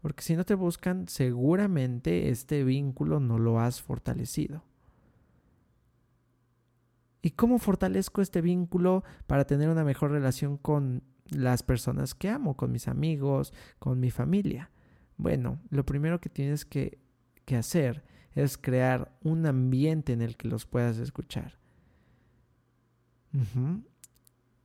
Porque 0.00 0.24
si 0.24 0.34
no 0.34 0.44
te 0.44 0.56
buscan, 0.56 1.06
seguramente 1.06 2.30
este 2.30 2.64
vínculo 2.64 3.20
no 3.20 3.38
lo 3.38 3.60
has 3.60 3.80
fortalecido. 3.80 4.64
¿Y 7.22 7.30
cómo 7.30 7.60
fortalezco 7.60 8.20
este 8.20 8.40
vínculo 8.40 9.04
para 9.28 9.44
tener 9.44 9.68
una 9.68 9.84
mejor 9.84 10.10
relación 10.10 10.56
con 10.56 11.04
las 11.28 11.62
personas 11.62 12.16
que 12.16 12.28
amo, 12.28 12.56
con 12.56 12.72
mis 12.72 12.88
amigos, 12.88 13.54
con 13.78 14.00
mi 14.00 14.10
familia? 14.10 14.72
Bueno, 15.16 15.60
lo 15.70 15.86
primero 15.86 16.20
que 16.20 16.28
tienes 16.28 16.64
que, 16.64 16.98
hacer 17.56 18.02
es 18.34 18.58
crear 18.58 19.12
un 19.22 19.46
ambiente 19.46 20.12
en 20.12 20.22
el 20.22 20.36
que 20.36 20.48
los 20.48 20.66
puedas 20.66 20.98
escuchar. 20.98 21.58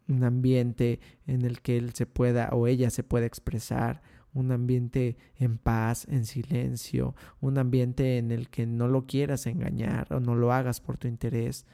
Un 0.07 0.23
ambiente 0.23 0.99
en 1.27 1.43
el 1.43 1.61
que 1.61 1.77
él 1.77 1.93
se 1.93 2.05
pueda 2.05 2.49
o 2.51 2.67
ella 2.67 2.89
se 2.89 3.03
pueda 3.03 3.25
expresar, 3.25 4.01
un 4.33 4.51
ambiente 4.51 5.17
en 5.37 5.57
paz, 5.57 6.05
en 6.09 6.25
silencio, 6.25 7.15
un 7.39 7.57
ambiente 7.57 8.17
en 8.17 8.31
el 8.31 8.49
que 8.49 8.65
no 8.65 8.87
lo 8.87 9.05
quieras 9.05 9.47
engañar 9.47 10.13
o 10.13 10.19
no 10.19 10.35
lo 10.35 10.51
hagas 10.51 10.81
por 10.81 10.97
tu 10.97 11.07
interés, 11.07 11.65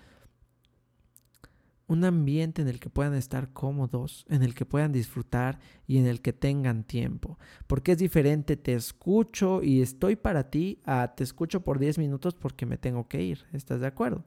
un 1.91 2.05
ambiente 2.05 2.61
en 2.61 2.69
el 2.69 2.79
que 2.79 2.89
puedan 2.89 3.13
estar 3.15 3.51
cómodos, 3.51 4.25
en 4.29 4.43
el 4.43 4.55
que 4.55 4.65
puedan 4.65 4.93
disfrutar 4.93 5.59
y 5.87 5.97
en 5.97 6.07
el 6.07 6.21
que 6.21 6.31
tengan 6.31 6.85
tiempo. 6.85 7.37
Porque 7.67 7.91
es 7.91 7.97
diferente, 7.97 8.55
te 8.55 8.73
escucho 8.73 9.61
y 9.61 9.81
estoy 9.81 10.15
para 10.15 10.49
ti, 10.49 10.79
a 10.85 11.13
te 11.13 11.25
escucho 11.25 11.65
por 11.65 11.79
10 11.79 11.97
minutos 11.97 12.33
porque 12.33 12.65
me 12.65 12.77
tengo 12.77 13.09
que 13.09 13.21
ir. 13.21 13.45
¿Estás 13.51 13.81
de 13.81 13.87
acuerdo? 13.87 14.23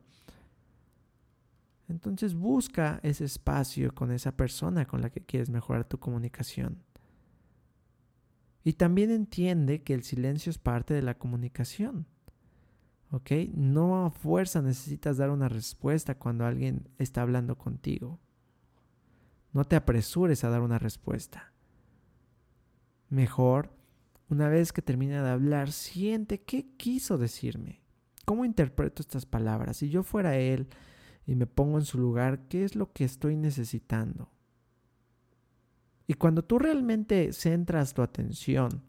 Entonces 1.88 2.34
busca 2.34 3.00
ese 3.02 3.24
espacio 3.24 3.94
con 3.94 4.12
esa 4.12 4.36
persona 4.36 4.84
con 4.84 5.00
la 5.00 5.08
que 5.08 5.22
quieres 5.22 5.48
mejorar 5.48 5.86
tu 5.86 5.98
comunicación. 5.98 6.82
Y 8.62 8.74
también 8.74 9.10
entiende 9.10 9.82
que 9.82 9.94
el 9.94 10.02
silencio 10.02 10.50
es 10.50 10.58
parte 10.58 10.92
de 10.92 11.02
la 11.02 11.16
comunicación. 11.16 12.06
¿Ok? 13.14 13.30
No 13.54 14.06
a 14.06 14.10
fuerza 14.10 14.60
necesitas 14.60 15.18
dar 15.18 15.30
una 15.30 15.48
respuesta 15.48 16.18
cuando 16.18 16.44
alguien 16.44 16.88
está 16.98 17.22
hablando 17.22 17.56
contigo. 17.56 18.18
No 19.52 19.64
te 19.64 19.76
apresures 19.76 20.42
a 20.42 20.50
dar 20.50 20.62
una 20.62 20.80
respuesta. 20.80 21.52
Mejor, 23.10 23.70
una 24.28 24.48
vez 24.48 24.72
que 24.72 24.82
termina 24.82 25.22
de 25.22 25.30
hablar, 25.30 25.70
siente 25.70 26.42
qué 26.42 26.74
quiso 26.76 27.16
decirme, 27.16 27.84
¿Cómo 28.24 28.44
interpreto 28.44 29.02
estas 29.02 29.26
palabras? 29.26 29.76
Si 29.76 29.90
yo 29.90 30.02
fuera 30.02 30.36
él 30.36 30.66
y 31.26 31.34
me 31.34 31.46
pongo 31.46 31.78
en 31.78 31.84
su 31.84 31.98
lugar, 31.98 32.48
¿qué 32.48 32.64
es 32.64 32.74
lo 32.74 32.92
que 32.92 33.04
estoy 33.04 33.36
necesitando? 33.36 34.30
Y 36.06 36.14
cuando 36.14 36.42
tú 36.42 36.58
realmente 36.58 37.32
centras 37.32 37.94
tu 37.94 38.02
atención 38.02 38.82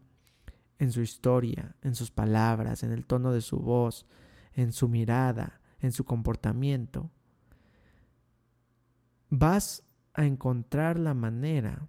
en 0.78 0.92
su 0.92 1.00
historia, 1.00 1.76
en 1.82 1.94
sus 1.94 2.10
palabras, 2.10 2.82
en 2.82 2.92
el 2.92 3.06
tono 3.06 3.32
de 3.32 3.40
su 3.40 3.58
voz, 3.58 4.06
en 4.52 4.72
su 4.72 4.88
mirada, 4.88 5.60
en 5.80 5.92
su 5.92 6.04
comportamiento, 6.04 7.10
vas 9.30 9.84
a 10.14 10.24
encontrar 10.24 10.98
la 10.98 11.14
manera 11.14 11.88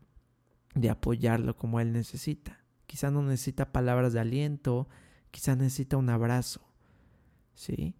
de 0.75 0.89
apoyarlo 0.89 1.55
como 1.55 1.79
él 1.79 1.91
necesita. 1.91 2.63
Quizá 2.85 3.11
no 3.11 3.21
necesita 3.21 3.71
palabras 3.71 4.13
de 4.13 4.19
aliento, 4.19 4.87
quizá 5.31 5.55
necesita 5.55 5.97
un 5.97 6.09
abrazo, 6.09 6.61
¿sí? 7.53 7.95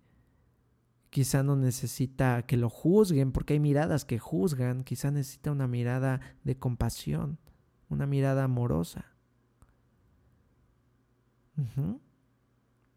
Quizá 1.10 1.44
no 1.44 1.56
necesita 1.56 2.46
que 2.46 2.58
lo 2.58 2.70
juzguen, 2.70 3.32
porque 3.32 3.53
hay 3.53 3.60
miradas 3.60 4.06
que 4.06 4.20
juzgan, 4.20 4.84
quizá 4.84 5.12
necesita 5.12 5.51
una 5.51 5.67
mirada 5.67 6.20
de 6.44 6.58
compasión, 6.58 7.39
una 7.89 8.06
mirada 8.06 8.44
amorosa. 8.44 9.17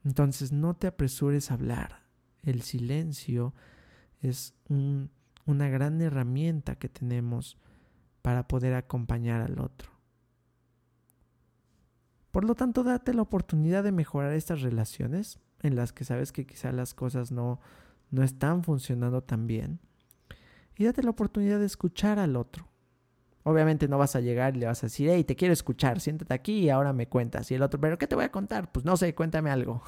Entonces 0.05 0.52
no 0.52 0.75
te 0.75 0.87
apresures 0.87 1.50
a 1.50 1.55
hablar. 1.55 2.02
El 2.43 2.62
silencio 2.62 3.55
es 4.21 4.55
una 4.69 5.69
gran 5.69 6.00
herramienta 6.00 6.76
que 6.76 6.88
tenemos 6.88 7.59
para 8.23 8.47
poder 8.49 8.75
acompañar 8.75 9.40
al 9.40 9.59
otro. 9.61 9.90
Por 12.31 12.45
lo 12.45 12.55
tanto, 12.55 12.85
date 12.85 13.12
la 13.12 13.23
oportunidad 13.23 13.83
de 13.83 13.93
mejorar 13.93 14.33
estas 14.33 14.62
relaciones 14.62 15.40
en 15.62 15.75
las 15.75 15.93
que 15.93 16.05
sabes 16.05 16.33
que 16.33 16.47
quizá 16.47 16.71
las 16.73 16.95
cosas 16.95 17.33
no, 17.33 17.61
no 18.11 18.23
están 18.23 18.62
funcionando 18.62 19.23
tan 19.23 19.47
bien. 19.47 19.81
Y 20.76 20.85
date 20.85 21.02
la 21.02 21.11
oportunidad 21.11 21.59
de 21.59 21.67
escuchar 21.67 22.19
al 22.19 22.37
otro. 22.37 22.69
Obviamente 23.42 23.88
no 23.88 23.97
vas 23.99 24.16
a 24.16 24.20
llegar 24.20 24.56
y 24.56 24.61
le 24.61 24.66
vas 24.66 24.82
a 24.82 24.87
decir, 24.87 25.09
hey, 25.11 25.25
te 25.25 25.37
quiero 25.37 25.52
escuchar, 25.52 26.00
siéntate 26.00 26.35
aquí 26.35 26.61
y 26.61 26.70
ahora 26.70 26.92
me 26.92 27.09
cuentas. 27.09 27.50
Y 27.50 27.54
el 27.54 27.62
otro, 27.62 27.80
pero 27.80 27.97
¿qué 27.97 28.06
te 28.06 28.14
voy 28.14 28.25
a 28.25 28.30
contar? 28.30 28.70
Pues 28.70 28.85
no 28.85 28.97
sé, 28.97 29.14
cuéntame 29.14 29.50
algo. 29.50 29.82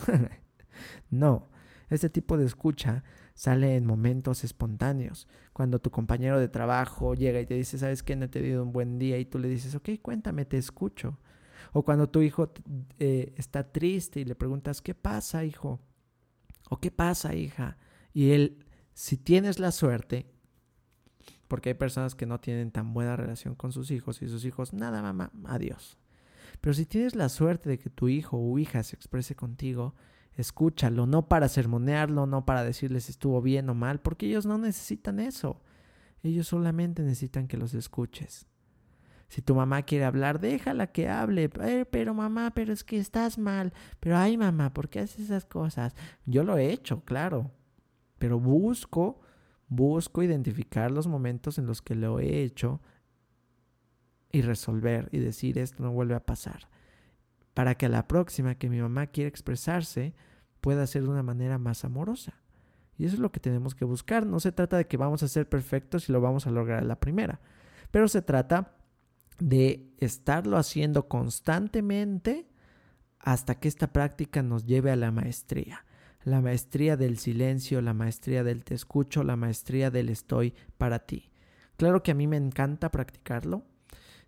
no, 1.11 1.51
este 1.91 2.09
tipo 2.09 2.39
de 2.39 2.47
escucha 2.47 3.05
sale 3.35 3.77
en 3.77 3.87
momentos 3.87 4.45
espontáneos. 4.45 5.29
Cuando 5.53 5.79
tu 5.81 5.91
compañero 5.91 6.41
de 6.41 6.49
trabajo 6.49 7.15
llega 7.15 7.41
y 7.41 7.47
te 7.47 7.55
dice, 7.55 7.79
¿sabes 7.79 8.03
qué? 8.03 8.17
No 8.17 8.29
te 8.31 8.39
he 8.39 8.43
tenido 8.43 8.63
un 8.63 8.73
buen 8.73 8.99
día 8.99 9.19
y 9.19 9.27
tú 9.27 9.39
le 9.39 9.49
dices, 9.49 9.75
ok, 9.75 9.91
cuéntame, 10.01 10.45
te 10.45 10.57
escucho. 10.57 11.19
O 11.73 11.85
cuando 11.85 12.09
tu 12.09 12.23
hijo 12.23 12.53
eh, 12.99 13.35
está 13.37 13.71
triste 13.71 14.21
y 14.21 14.25
le 14.25 14.35
preguntas, 14.35 14.83
¿qué 14.83 14.95
pasa, 14.95 15.45
hijo? 15.45 15.81
¿O 16.71 16.81
qué 16.81 16.91
pasa, 16.91 17.35
hija? 17.35 17.77
Y 18.13 18.31
él, 18.31 18.65
si 18.95 19.17
tienes 19.17 19.59
la 19.59 19.73
suerte, 19.73 20.32
porque 21.53 21.69
hay 21.69 21.75
personas 21.75 22.15
que 22.15 22.25
no 22.25 22.41
tienen 22.41 22.71
tan 22.71 22.95
buena 22.95 23.15
relación 23.15 23.55
con 23.55 23.73
sus 23.73 23.91
hijos 23.91 24.23
y 24.23 24.27
sus 24.27 24.47
hijos, 24.47 24.73
nada, 24.73 25.03
mamá, 25.03 25.31
adiós. 25.45 25.99
Pero 26.63 26.73
si 26.73 26.87
tienes 26.87 27.15
la 27.15 27.29
suerte 27.29 27.69
de 27.69 27.79
que 27.79 27.91
tu 27.91 28.09
hijo 28.09 28.39
o 28.39 28.59
hija 28.59 28.83
se 28.83 28.97
exprese 28.97 29.37
contigo, 29.37 29.95
escúchalo, 30.35 31.07
no 31.07 31.29
para 31.29 31.49
sermonearlo, 31.49 32.25
no 32.25 32.47
para 32.47 32.65
decirles 32.65 33.05
si 33.05 33.11
estuvo 33.11 33.43
bien 33.43 33.69
o 33.69 33.75
mal, 33.75 34.01
porque 34.01 34.25
ellos 34.25 34.47
no 34.47 34.57
necesitan 34.57 35.21
eso. 35.21 35.61
Ellos 36.23 36.49
solamente 36.49 37.03
necesitan 37.03 37.47
que 37.49 37.59
los 37.59 37.75
escuches. 37.75 38.47
Si 39.29 39.43
tu 39.43 39.55
mamá 39.55 39.83
quiere 39.83 40.07
hablar, 40.07 40.41
déjala 40.41 40.87
que 40.87 41.11
hable. 41.11 41.51
Eh, 41.61 41.85
pero 41.85 42.15
mamá, 42.15 42.53
pero 42.55 42.73
es 42.73 42.83
que 42.83 42.97
estás 42.97 43.37
mal. 43.37 43.75
Pero 44.01 44.17
ay 44.17 44.39
mamá, 44.39 44.73
¿por 44.73 44.89
qué 44.89 45.01
haces 45.01 45.27
esas 45.27 45.45
cosas? 45.45 45.95
Yo 46.25 46.45
lo 46.45 46.57
he 46.57 46.73
hecho, 46.73 47.05
claro. 47.05 47.51
Pero 48.19 48.41
busco 48.41 49.21
Busco 49.75 50.23
identificar 50.23 50.91
los 50.91 51.07
momentos 51.07 51.57
en 51.57 51.65
los 51.65 51.81
que 51.81 51.95
lo 51.95 52.21
he 52.21 52.43
hecho 52.43 52.83
y 54.31 54.43
resolver 54.43 55.09
y 55.13 55.19
decir 55.19 55.57
esto 55.57 55.83
no 55.83 55.93
vuelve 55.93 56.15
a 56.15 56.27
pasar. 56.27 56.69
Para 57.55 57.75
que 57.75 57.87
a 57.87 57.89
la 57.89 58.07
próxima 58.07 58.57
que 58.57 58.69
mi 58.69 58.83
mamá 58.83 59.07
quiera 59.07 59.29
expresarse 59.29 60.15
pueda 60.61 60.87
ser 60.87 61.05
de 61.05 61.09
una 61.09 61.23
manera 61.23 61.57
más 61.57 61.87
amorosa. 61.87 62.35
Y 62.99 63.07
eso 63.07 63.15
es 63.15 63.21
lo 63.21 63.33
que 63.33 63.41
tenemos 63.41 63.75
que 63.75 63.87
buscar. 63.87 64.27
No 64.27 64.41
se 64.41 64.53
trata 64.53 64.77
de 64.77 64.87
que 64.87 64.99
vamos 64.99 65.23
a 65.23 65.29
ser 65.29 65.49
perfectos 65.49 66.07
y 66.07 66.13
lo 66.13 66.21
vamos 66.21 66.47
a 66.47 66.51
lograr 66.51 66.81
a 66.81 66.87
la 66.87 67.01
primera. 67.01 67.41
Pero 67.91 68.09
se 68.09 68.21
trata 68.21 68.77
de 69.39 69.91
estarlo 69.97 70.59
haciendo 70.59 71.09
constantemente 71.09 72.47
hasta 73.21 73.55
que 73.55 73.69
esta 73.69 73.91
práctica 73.91 74.43
nos 74.43 74.67
lleve 74.67 74.91
a 74.91 74.97
la 74.97 75.11
maestría 75.13 75.87
la 76.25 76.41
maestría 76.41 76.97
del 76.97 77.19
silencio, 77.19 77.81
la 77.81 77.95
maestría 77.95 78.45
del 78.45 78.65
te 78.65 78.75
escucho, 78.75 79.23
la 79.25 79.37
maestría 79.37 79.91
del 79.91 80.09
estoy 80.09 80.55
para 80.79 81.01
ti. 81.01 81.31
Claro 81.77 82.03
que 82.03 82.13
a 82.13 82.15
mí 82.15 82.27
me 82.27 82.37
encanta 82.37 82.91
practicarlo. 82.91 83.65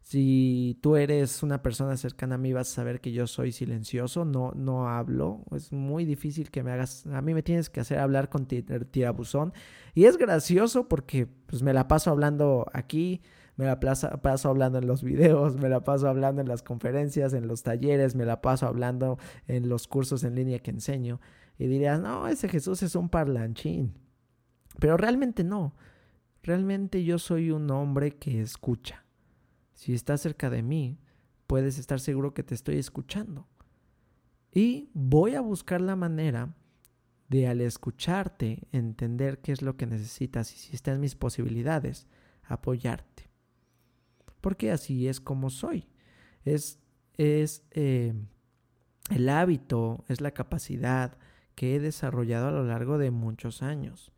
Si 0.04 0.78
tú 0.82 0.96
eres 0.96 1.42
una 1.42 1.62
persona 1.62 1.96
cercana 1.96 2.34
a 2.34 2.38
mí 2.38 2.52
vas 2.52 2.70
a 2.70 2.74
saber 2.74 3.00
que 3.00 3.12
yo 3.12 3.26
soy 3.26 3.52
silencioso, 3.52 4.26
no, 4.26 4.52
no 4.54 4.90
hablo. 4.90 5.44
Es 5.56 5.72
muy 5.72 6.04
difícil 6.04 6.50
que 6.50 6.62
me 6.62 6.72
hagas, 6.72 7.06
a 7.06 7.22
mí 7.22 7.32
me 7.32 7.42
tienes 7.42 7.70
que 7.70 7.80
hacer 7.80 7.98
hablar 7.98 8.28
con 8.28 8.46
tirabuzón. 8.46 9.54
Y 9.94 10.04
es 10.04 10.18
gracioso 10.18 10.88
porque 10.88 11.26
pues 11.46 11.62
me 11.62 11.72
la 11.72 11.88
paso 11.88 12.10
hablando 12.10 12.66
aquí, 12.74 13.22
me 13.56 13.64
la 13.64 13.80
paso 13.80 14.48
hablando 14.50 14.78
en 14.78 14.86
los 14.86 15.02
videos, 15.02 15.56
me 15.56 15.70
la 15.70 15.84
paso 15.84 16.06
hablando 16.08 16.42
en 16.42 16.48
las 16.48 16.62
conferencias, 16.62 17.32
en 17.32 17.46
los 17.46 17.62
talleres, 17.62 18.14
me 18.14 18.26
la 18.26 18.42
paso 18.42 18.66
hablando 18.66 19.18
en 19.46 19.70
los 19.70 19.88
cursos 19.88 20.22
en 20.24 20.34
línea 20.34 20.58
que 20.58 20.70
enseño. 20.70 21.18
Y 21.58 21.66
dirías, 21.66 22.00
no, 22.00 22.26
ese 22.26 22.48
Jesús 22.48 22.82
es 22.82 22.94
un 22.94 23.08
parlanchín. 23.08 23.94
Pero 24.78 24.96
realmente 24.96 25.44
no. 25.44 25.74
Realmente 26.42 27.04
yo 27.04 27.18
soy 27.18 27.50
un 27.50 27.70
hombre 27.70 28.16
que 28.16 28.40
escucha. 28.40 29.04
Si 29.72 29.94
estás 29.94 30.20
cerca 30.20 30.50
de 30.50 30.62
mí, 30.62 30.98
puedes 31.46 31.78
estar 31.78 32.00
seguro 32.00 32.34
que 32.34 32.42
te 32.42 32.54
estoy 32.54 32.78
escuchando. 32.78 33.48
Y 34.52 34.90
voy 34.94 35.34
a 35.34 35.40
buscar 35.40 35.80
la 35.80 35.96
manera 35.96 36.54
de 37.28 37.48
al 37.48 37.60
escucharte 37.60 38.68
entender 38.70 39.40
qué 39.40 39.52
es 39.52 39.62
lo 39.62 39.76
que 39.76 39.86
necesitas 39.86 40.52
y 40.54 40.58
si 40.58 40.74
está 40.74 40.92
en 40.92 41.00
mis 41.00 41.16
posibilidades, 41.16 42.06
apoyarte. 42.44 43.30
Porque 44.40 44.70
así 44.70 45.08
es 45.08 45.20
como 45.20 45.50
soy. 45.50 45.88
Es, 46.44 46.78
es 47.16 47.64
eh, 47.70 48.14
el 49.10 49.28
hábito, 49.28 50.04
es 50.08 50.20
la 50.20 50.32
capacidad, 50.32 51.16
que 51.54 51.76
he 51.76 51.80
desarrollado 51.80 52.48
a 52.48 52.52
lo 52.52 52.64
largo 52.64 52.98
de 52.98 53.10
muchos 53.10 53.62
años. 53.62 54.12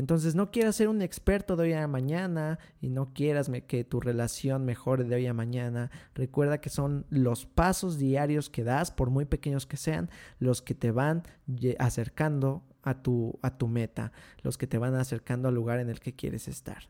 Entonces 0.00 0.34
no 0.34 0.50
quieras 0.50 0.76
ser 0.76 0.88
un 0.88 1.02
experto 1.02 1.56
de 1.56 1.64
hoy 1.64 1.72
a 1.74 1.86
mañana 1.86 2.58
y 2.80 2.88
no 2.88 3.12
quieras 3.12 3.50
que 3.66 3.84
tu 3.84 4.00
relación 4.00 4.64
mejore 4.64 5.04
de 5.04 5.16
hoy 5.16 5.26
a 5.26 5.34
mañana. 5.34 5.90
Recuerda 6.14 6.60
que 6.62 6.70
son 6.70 7.04
los 7.10 7.44
pasos 7.44 7.98
diarios 7.98 8.48
que 8.48 8.64
das, 8.64 8.90
por 8.90 9.10
muy 9.10 9.26
pequeños 9.26 9.66
que 9.66 9.76
sean, 9.76 10.08
los 10.38 10.62
que 10.62 10.74
te 10.74 10.90
van 10.90 11.24
acercando 11.78 12.64
a 12.82 13.02
tu, 13.02 13.38
a 13.42 13.58
tu 13.58 13.68
meta, 13.68 14.12
los 14.42 14.56
que 14.56 14.66
te 14.66 14.78
van 14.78 14.94
acercando 14.94 15.48
al 15.48 15.54
lugar 15.54 15.80
en 15.80 15.90
el 15.90 16.00
que 16.00 16.14
quieres 16.14 16.48
estar. 16.48 16.88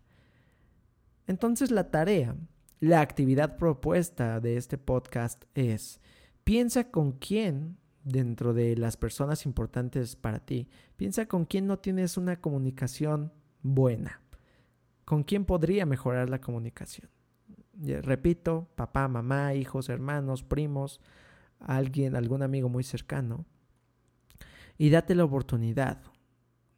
Entonces 1.26 1.72
la 1.72 1.90
tarea, 1.90 2.36
la 2.78 3.00
actividad 3.00 3.56
propuesta 3.56 4.38
de 4.38 4.56
este 4.56 4.78
podcast 4.78 5.46
es, 5.54 6.00
piensa 6.44 6.92
con 6.92 7.10
quién 7.10 7.79
dentro 8.04 8.54
de 8.54 8.76
las 8.76 8.96
personas 8.96 9.46
importantes 9.46 10.16
para 10.16 10.40
ti. 10.40 10.68
Piensa 10.96 11.26
con 11.26 11.44
quién 11.44 11.66
no 11.66 11.78
tienes 11.78 12.16
una 12.16 12.40
comunicación 12.40 13.32
buena. 13.62 14.20
¿Con 15.04 15.22
quién 15.24 15.44
podría 15.44 15.86
mejorar 15.86 16.30
la 16.30 16.40
comunicación? 16.40 17.10
Repito, 17.74 18.68
papá, 18.74 19.08
mamá, 19.08 19.54
hijos, 19.54 19.88
hermanos, 19.88 20.42
primos, 20.42 21.00
alguien, 21.58 22.14
algún 22.14 22.42
amigo 22.42 22.68
muy 22.68 22.84
cercano. 22.84 23.46
Y 24.78 24.90
date 24.90 25.14
la 25.14 25.24
oportunidad 25.24 26.00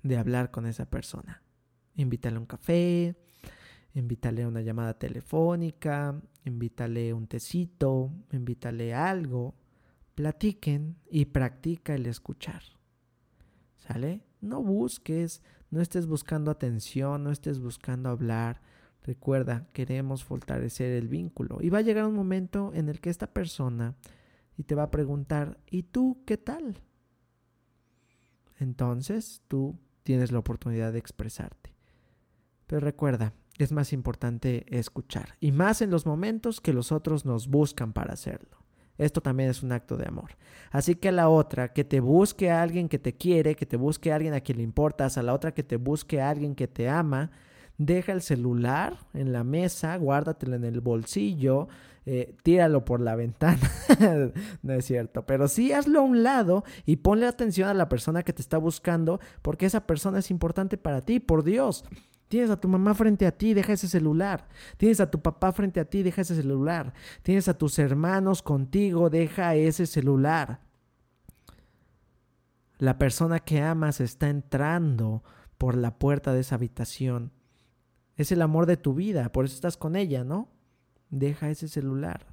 de 0.02 0.16
hablar 0.16 0.50
con 0.50 0.66
esa 0.66 0.86
persona. 0.86 1.42
Invítale 1.94 2.36
a 2.36 2.40
un 2.40 2.46
café, 2.46 3.16
invítale 3.94 4.42
a 4.42 4.48
una 4.48 4.62
llamada 4.62 4.98
telefónica, 4.98 6.20
invítale 6.44 7.12
un 7.12 7.26
tecito, 7.26 8.10
invítale 8.32 8.94
algo 8.94 9.54
platiquen 10.14 10.96
y 11.10 11.26
practica 11.26 11.94
el 11.94 12.06
escuchar. 12.06 12.62
¿Sale? 13.76 14.22
No 14.40 14.62
busques, 14.62 15.42
no 15.70 15.80
estés 15.80 16.06
buscando 16.06 16.50
atención, 16.50 17.24
no 17.24 17.30
estés 17.30 17.60
buscando 17.60 18.08
hablar. 18.10 18.60
Recuerda, 19.02 19.66
queremos 19.72 20.22
fortalecer 20.22 20.92
el 20.92 21.08
vínculo. 21.08 21.58
Y 21.60 21.70
va 21.70 21.78
a 21.78 21.82
llegar 21.82 22.04
un 22.04 22.14
momento 22.14 22.72
en 22.74 22.88
el 22.88 23.00
que 23.00 23.10
esta 23.10 23.26
persona 23.26 23.96
y 24.56 24.64
te 24.64 24.74
va 24.74 24.84
a 24.84 24.90
preguntar, 24.90 25.58
¿y 25.70 25.84
tú 25.84 26.22
qué 26.26 26.36
tal? 26.36 26.80
Entonces 28.58 29.42
tú 29.48 29.78
tienes 30.02 30.30
la 30.30 30.38
oportunidad 30.38 30.92
de 30.92 30.98
expresarte. 30.98 31.74
Pero 32.66 32.80
recuerda, 32.80 33.34
es 33.58 33.72
más 33.72 33.92
importante 33.92 34.64
escuchar. 34.78 35.36
Y 35.40 35.52
más 35.52 35.82
en 35.82 35.90
los 35.90 36.06
momentos 36.06 36.60
que 36.60 36.72
los 36.72 36.92
otros 36.92 37.24
nos 37.24 37.48
buscan 37.48 37.92
para 37.92 38.12
hacerlo. 38.12 38.61
Esto 39.02 39.20
también 39.20 39.50
es 39.50 39.62
un 39.62 39.72
acto 39.72 39.96
de 39.96 40.06
amor. 40.06 40.30
Así 40.70 40.94
que 40.94 41.12
la 41.12 41.28
otra, 41.28 41.72
que 41.72 41.84
te 41.84 42.00
busque 42.00 42.50
a 42.50 42.62
alguien 42.62 42.88
que 42.88 42.98
te 42.98 43.14
quiere, 43.14 43.56
que 43.56 43.66
te 43.66 43.76
busque 43.76 44.12
a 44.12 44.16
alguien 44.16 44.34
a 44.34 44.40
quien 44.40 44.58
le 44.58 44.64
importas, 44.64 45.18
a 45.18 45.22
la 45.22 45.34
otra 45.34 45.52
que 45.52 45.62
te 45.62 45.76
busque 45.76 46.20
a 46.20 46.30
alguien 46.30 46.54
que 46.54 46.68
te 46.68 46.88
ama, 46.88 47.30
deja 47.78 48.12
el 48.12 48.22
celular 48.22 48.98
en 49.12 49.32
la 49.32 49.44
mesa, 49.44 49.96
guárdatelo 49.96 50.56
en 50.56 50.64
el 50.64 50.80
bolsillo, 50.80 51.68
eh, 52.06 52.34
tíralo 52.42 52.84
por 52.84 53.00
la 53.00 53.16
ventana. 53.16 53.70
no 54.62 54.72
es 54.72 54.84
cierto, 54.84 55.26
pero 55.26 55.48
sí 55.48 55.72
hazlo 55.72 56.00
a 56.00 56.02
un 56.02 56.22
lado 56.22 56.64
y 56.86 56.96
ponle 56.96 57.26
atención 57.26 57.68
a 57.68 57.74
la 57.74 57.88
persona 57.88 58.22
que 58.22 58.32
te 58.32 58.42
está 58.42 58.58
buscando 58.58 59.20
porque 59.42 59.66
esa 59.66 59.86
persona 59.86 60.20
es 60.20 60.30
importante 60.30 60.76
para 60.76 61.00
ti, 61.02 61.20
por 61.20 61.44
Dios. 61.44 61.84
Tienes 62.32 62.48
a 62.48 62.58
tu 62.58 62.66
mamá 62.66 62.94
frente 62.94 63.26
a 63.26 63.36
ti, 63.36 63.52
deja 63.52 63.74
ese 63.74 63.88
celular. 63.88 64.48
Tienes 64.78 65.00
a 65.00 65.10
tu 65.10 65.20
papá 65.20 65.52
frente 65.52 65.80
a 65.80 65.84
ti, 65.84 66.02
deja 66.02 66.22
ese 66.22 66.34
celular. 66.34 66.94
Tienes 67.20 67.46
a 67.46 67.58
tus 67.58 67.78
hermanos 67.78 68.40
contigo, 68.40 69.10
deja 69.10 69.54
ese 69.54 69.84
celular. 69.84 70.62
La 72.78 72.96
persona 72.96 73.38
que 73.38 73.60
amas 73.60 74.00
está 74.00 74.30
entrando 74.30 75.22
por 75.58 75.76
la 75.76 75.98
puerta 75.98 76.32
de 76.32 76.40
esa 76.40 76.54
habitación. 76.54 77.32
Es 78.16 78.32
el 78.32 78.40
amor 78.40 78.64
de 78.64 78.78
tu 78.78 78.94
vida, 78.94 79.30
por 79.30 79.44
eso 79.44 79.54
estás 79.54 79.76
con 79.76 79.94
ella, 79.94 80.24
¿no? 80.24 80.48
Deja 81.10 81.50
ese 81.50 81.68
celular 81.68 82.31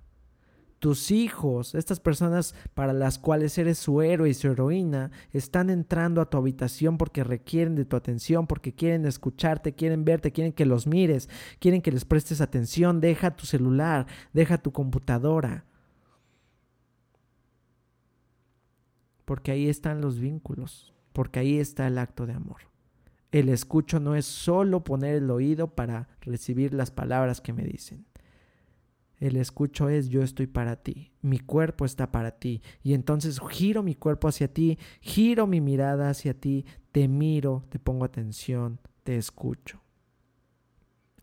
tus 0.79 1.11
hijos, 1.11 1.75
estas 1.75 1.99
personas 1.99 2.55
para 2.73 2.93
las 2.93 3.19
cuales 3.19 3.57
eres 3.57 3.77
su 3.77 4.01
héroe 4.01 4.29
y 4.29 4.33
su 4.33 4.47
heroína, 4.47 5.11
están 5.31 5.69
entrando 5.69 6.21
a 6.21 6.29
tu 6.29 6.37
habitación 6.37 6.97
porque 6.97 7.23
requieren 7.23 7.75
de 7.75 7.85
tu 7.85 7.95
atención, 7.95 8.47
porque 8.47 8.73
quieren 8.73 9.05
escucharte, 9.05 9.75
quieren 9.75 10.05
verte, 10.05 10.31
quieren 10.31 10.53
que 10.53 10.65
los 10.65 10.87
mires, 10.87 11.29
quieren 11.59 11.81
que 11.81 11.91
les 11.91 12.05
prestes 12.05 12.41
atención. 12.41 13.01
Deja 13.01 13.35
tu 13.35 13.45
celular, 13.45 14.07
deja 14.33 14.57
tu 14.57 14.71
computadora. 14.71 15.65
Porque 19.25 19.51
ahí 19.51 19.69
están 19.69 20.01
los 20.01 20.19
vínculos, 20.19 20.93
porque 21.13 21.39
ahí 21.39 21.59
está 21.59 21.85
el 21.85 21.97
acto 21.97 22.25
de 22.25 22.33
amor. 22.33 22.61
El 23.31 23.49
escucho 23.49 23.99
no 23.99 24.15
es 24.15 24.25
solo 24.25 24.83
poner 24.83 25.15
el 25.15 25.29
oído 25.29 25.67
para 25.67 26.07
recibir 26.21 26.73
las 26.73 26.89
palabras 26.89 27.41
que 27.41 27.53
me 27.53 27.63
dicen. 27.63 28.08
El 29.19 29.35
escucho 29.35 29.89
es 29.89 30.07
yo 30.07 30.23
estoy 30.23 30.47
para 30.47 30.77
ti, 30.77 31.11
mi 31.21 31.39
cuerpo 31.39 31.83
está 31.83 32.11
para 32.11 32.39
ti. 32.39 32.61
Y 32.83 32.93
entonces 32.93 33.39
giro 33.49 33.83
mi 33.83 33.95
cuerpo 33.95 34.29
hacia 34.29 34.53
ti, 34.53 34.79
giro 35.01 35.45
mi 35.45 35.59
mirada 35.59 36.09
hacia 36.09 36.33
ti, 36.33 36.65
te 36.91 37.07
miro, 37.07 37.65
te 37.69 37.79
pongo 37.79 38.05
atención, 38.05 38.79
te 39.03 39.17
escucho. 39.17 39.81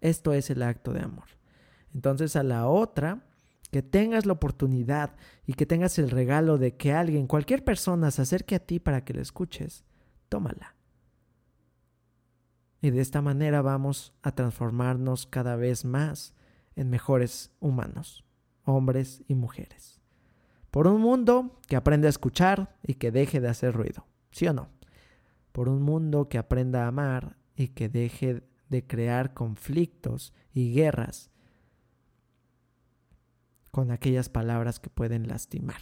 Esto 0.01 0.35
es 0.35 0.51
el 0.51 0.63
acto 0.63 0.93
de 0.93 1.01
amor. 1.01 1.25
Entonces 1.95 2.37
a 2.37 2.43
la 2.43 2.69
otra, 2.69 3.25
que 3.71 3.83
tengas 3.83 4.27
la 4.27 4.35
oportunidad 4.35 5.17
y 5.47 5.55
que 5.55 5.67
tengas 5.67 5.99
el 5.99 6.11
regalo 6.11 6.59
de 6.59 6.77
que 6.77 6.93
alguien, 6.93 7.27
cualquier 7.27 7.65
persona, 7.65 8.11
se 8.11 8.23
acerque 8.23 8.55
a 8.55 8.61
ti 8.61 8.79
para 8.79 9.05
que 9.05 9.15
le 9.15 9.23
escuches, 9.23 9.85
tómala. 10.29 10.77
Y 12.83 12.91
de 12.91 13.01
esta 13.01 13.23
manera 13.23 13.63
vamos 13.63 14.13
a 14.23 14.33
transformarnos 14.33 15.27
cada 15.27 15.57
vez 15.57 15.85
más 15.85 16.36
en 16.77 16.91
mejores 16.91 17.51
humanos, 17.59 18.25
hombres 18.65 19.23
y 19.27 19.35
mujeres. 19.35 20.01
Por 20.71 20.87
un 20.87 21.01
mundo 21.01 21.59
que 21.67 21.77
aprenda 21.77 22.07
a 22.07 22.11
escuchar 22.11 22.77
y 22.83 22.95
que 22.95 23.11
deje 23.11 23.41
de 23.41 23.49
hacer 23.49 23.75
ruido, 23.75 24.07
¿sí 24.31 24.47
o 24.47 24.53
no? 24.53 24.69
Por 25.53 25.69
un 25.69 25.83
mundo 25.83 26.29
que 26.29 26.39
aprenda 26.39 26.85
a 26.85 26.89
amar 26.89 27.39
y 27.57 27.69
que 27.69 27.89
deje 27.89 28.43
de 28.69 28.87
crear 28.87 29.33
conflictos 29.33 30.35
y 30.53 30.73
guerras 30.73 31.31
con 33.71 33.91
aquellas 33.91 34.29
palabras 34.29 34.81
que 34.81 34.91
pueden 34.91 35.29
lastimar. 35.29 35.81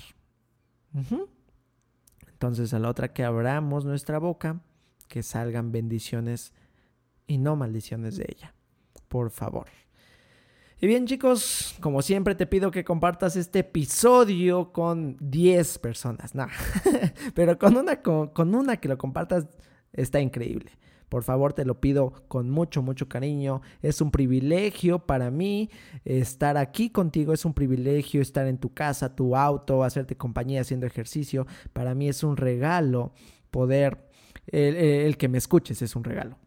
Entonces 2.29 2.73
a 2.75 2.79
la 2.79 2.89
otra 2.89 3.13
que 3.13 3.25
abramos 3.25 3.85
nuestra 3.85 4.19
boca, 4.19 4.61
que 5.09 5.23
salgan 5.23 5.73
bendiciones 5.73 6.53
y 7.27 7.39
no 7.39 7.57
maldiciones 7.57 8.17
de 8.17 8.27
ella. 8.29 8.55
Por 9.09 9.31
favor. 9.31 9.67
Y 10.85 10.87
bien 10.87 11.07
chicos, 11.07 11.77
como 11.81 12.03
siempre 12.03 12.35
te 12.35 12.47
pido 12.47 12.71
que 12.71 12.85
compartas 12.85 13.37
este 13.37 13.61
episodio 13.61 14.71
con 14.71 15.17
10 15.19 15.79
personas. 15.79 16.35
No, 16.35 16.47
pero 17.35 17.59
con 17.59 17.79
una, 17.79 18.03
con, 18.03 18.55
una 18.55 18.77
que 18.77 18.89
lo 18.89 18.99
compartas 18.99 19.47
está 19.95 20.21
increíble. 20.21 20.73
Por 21.09 21.23
favor, 21.23 21.55
te 21.55 21.65
lo 21.65 21.81
pido 21.81 22.13
con 22.29 22.51
mucho, 22.51 22.83
mucho 22.83 23.09
cariño. 23.09 23.63
Es 23.81 24.03
un 24.03 24.11
privilegio 24.11 25.07
para 25.07 25.31
mí 25.31 25.71
estar 26.05 26.59
aquí 26.59 26.91
contigo. 26.91 27.33
Es 27.33 27.47
un 27.47 27.55
privilegio 27.55 28.21
estar 28.21 28.47
en 28.47 28.59
tu 28.59 28.75
casa, 28.75 29.17
tu 29.17 29.37
auto, 29.37 29.85
hacerte 29.85 30.19
compañía 30.19 30.61
haciendo 30.61 30.85
ejercicio. 30.85 31.47
Para 31.73 31.95
mí 31.95 32.11
es 32.11 32.23
un 32.23 32.37
regalo 32.37 33.15
poder, 33.51 34.07
el 34.49 35.17
que 35.17 35.29
me 35.29 35.39
escuches 35.39 35.81
es 35.81 35.97
un 35.97 36.05
regalo. 36.05 36.44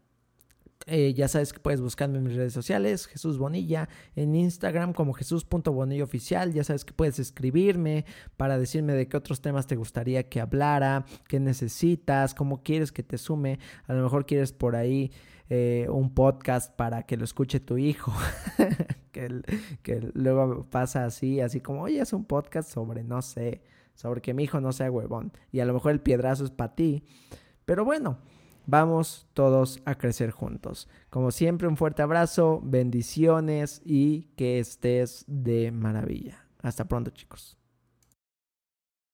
Eh, 0.90 1.12
ya 1.12 1.28
sabes 1.28 1.52
que 1.52 1.60
puedes 1.60 1.82
buscarme 1.82 2.16
en 2.16 2.24
mis 2.24 2.34
redes 2.34 2.54
sociales, 2.54 3.06
Jesús 3.06 3.36
Bonilla, 3.36 3.90
en 4.16 4.34
Instagram 4.34 4.94
como 4.94 5.12
Jesús.bonilla 5.12 6.02
oficial. 6.02 6.54
Ya 6.54 6.64
sabes 6.64 6.86
que 6.86 6.94
puedes 6.94 7.18
escribirme 7.18 8.06
para 8.38 8.58
decirme 8.58 8.94
de 8.94 9.06
qué 9.06 9.18
otros 9.18 9.42
temas 9.42 9.66
te 9.66 9.76
gustaría 9.76 10.30
que 10.30 10.40
hablara, 10.40 11.04
qué 11.28 11.40
necesitas, 11.40 12.34
cómo 12.34 12.62
quieres 12.62 12.90
que 12.90 13.02
te 13.02 13.18
sume. 13.18 13.58
A 13.86 13.92
lo 13.92 14.02
mejor 14.02 14.24
quieres 14.24 14.52
por 14.52 14.76
ahí 14.76 15.12
eh, 15.50 15.86
un 15.90 16.14
podcast 16.14 16.74
para 16.74 17.02
que 17.02 17.18
lo 17.18 17.24
escuche 17.24 17.60
tu 17.60 17.76
hijo. 17.76 18.14
que, 19.12 19.42
que 19.82 20.10
luego 20.14 20.70
pasa 20.70 21.04
así, 21.04 21.40
así 21.40 21.60
como, 21.60 21.82
oye, 21.82 22.00
es 22.00 22.14
un 22.14 22.24
podcast 22.24 22.70
sobre, 22.70 23.04
no 23.04 23.20
sé, 23.20 23.60
sobre 23.94 24.22
que 24.22 24.32
mi 24.32 24.44
hijo 24.44 24.58
no 24.62 24.72
sea 24.72 24.90
huevón. 24.90 25.32
Y 25.52 25.60
a 25.60 25.66
lo 25.66 25.74
mejor 25.74 25.92
el 25.92 26.00
piedrazo 26.00 26.44
es 26.46 26.50
para 26.50 26.74
ti. 26.74 27.04
Pero 27.66 27.84
bueno. 27.84 28.16
Vamos 28.70 29.26
todos 29.32 29.80
a 29.86 29.94
crecer 29.94 30.30
juntos. 30.30 30.90
Como 31.08 31.30
siempre, 31.30 31.68
un 31.68 31.78
fuerte 31.78 32.02
abrazo, 32.02 32.60
bendiciones 32.62 33.80
y 33.82 34.24
que 34.36 34.58
estés 34.58 35.24
de 35.26 35.72
maravilla. 35.72 36.44
Hasta 36.60 36.84
pronto 36.84 37.10
chicos. 37.10 37.57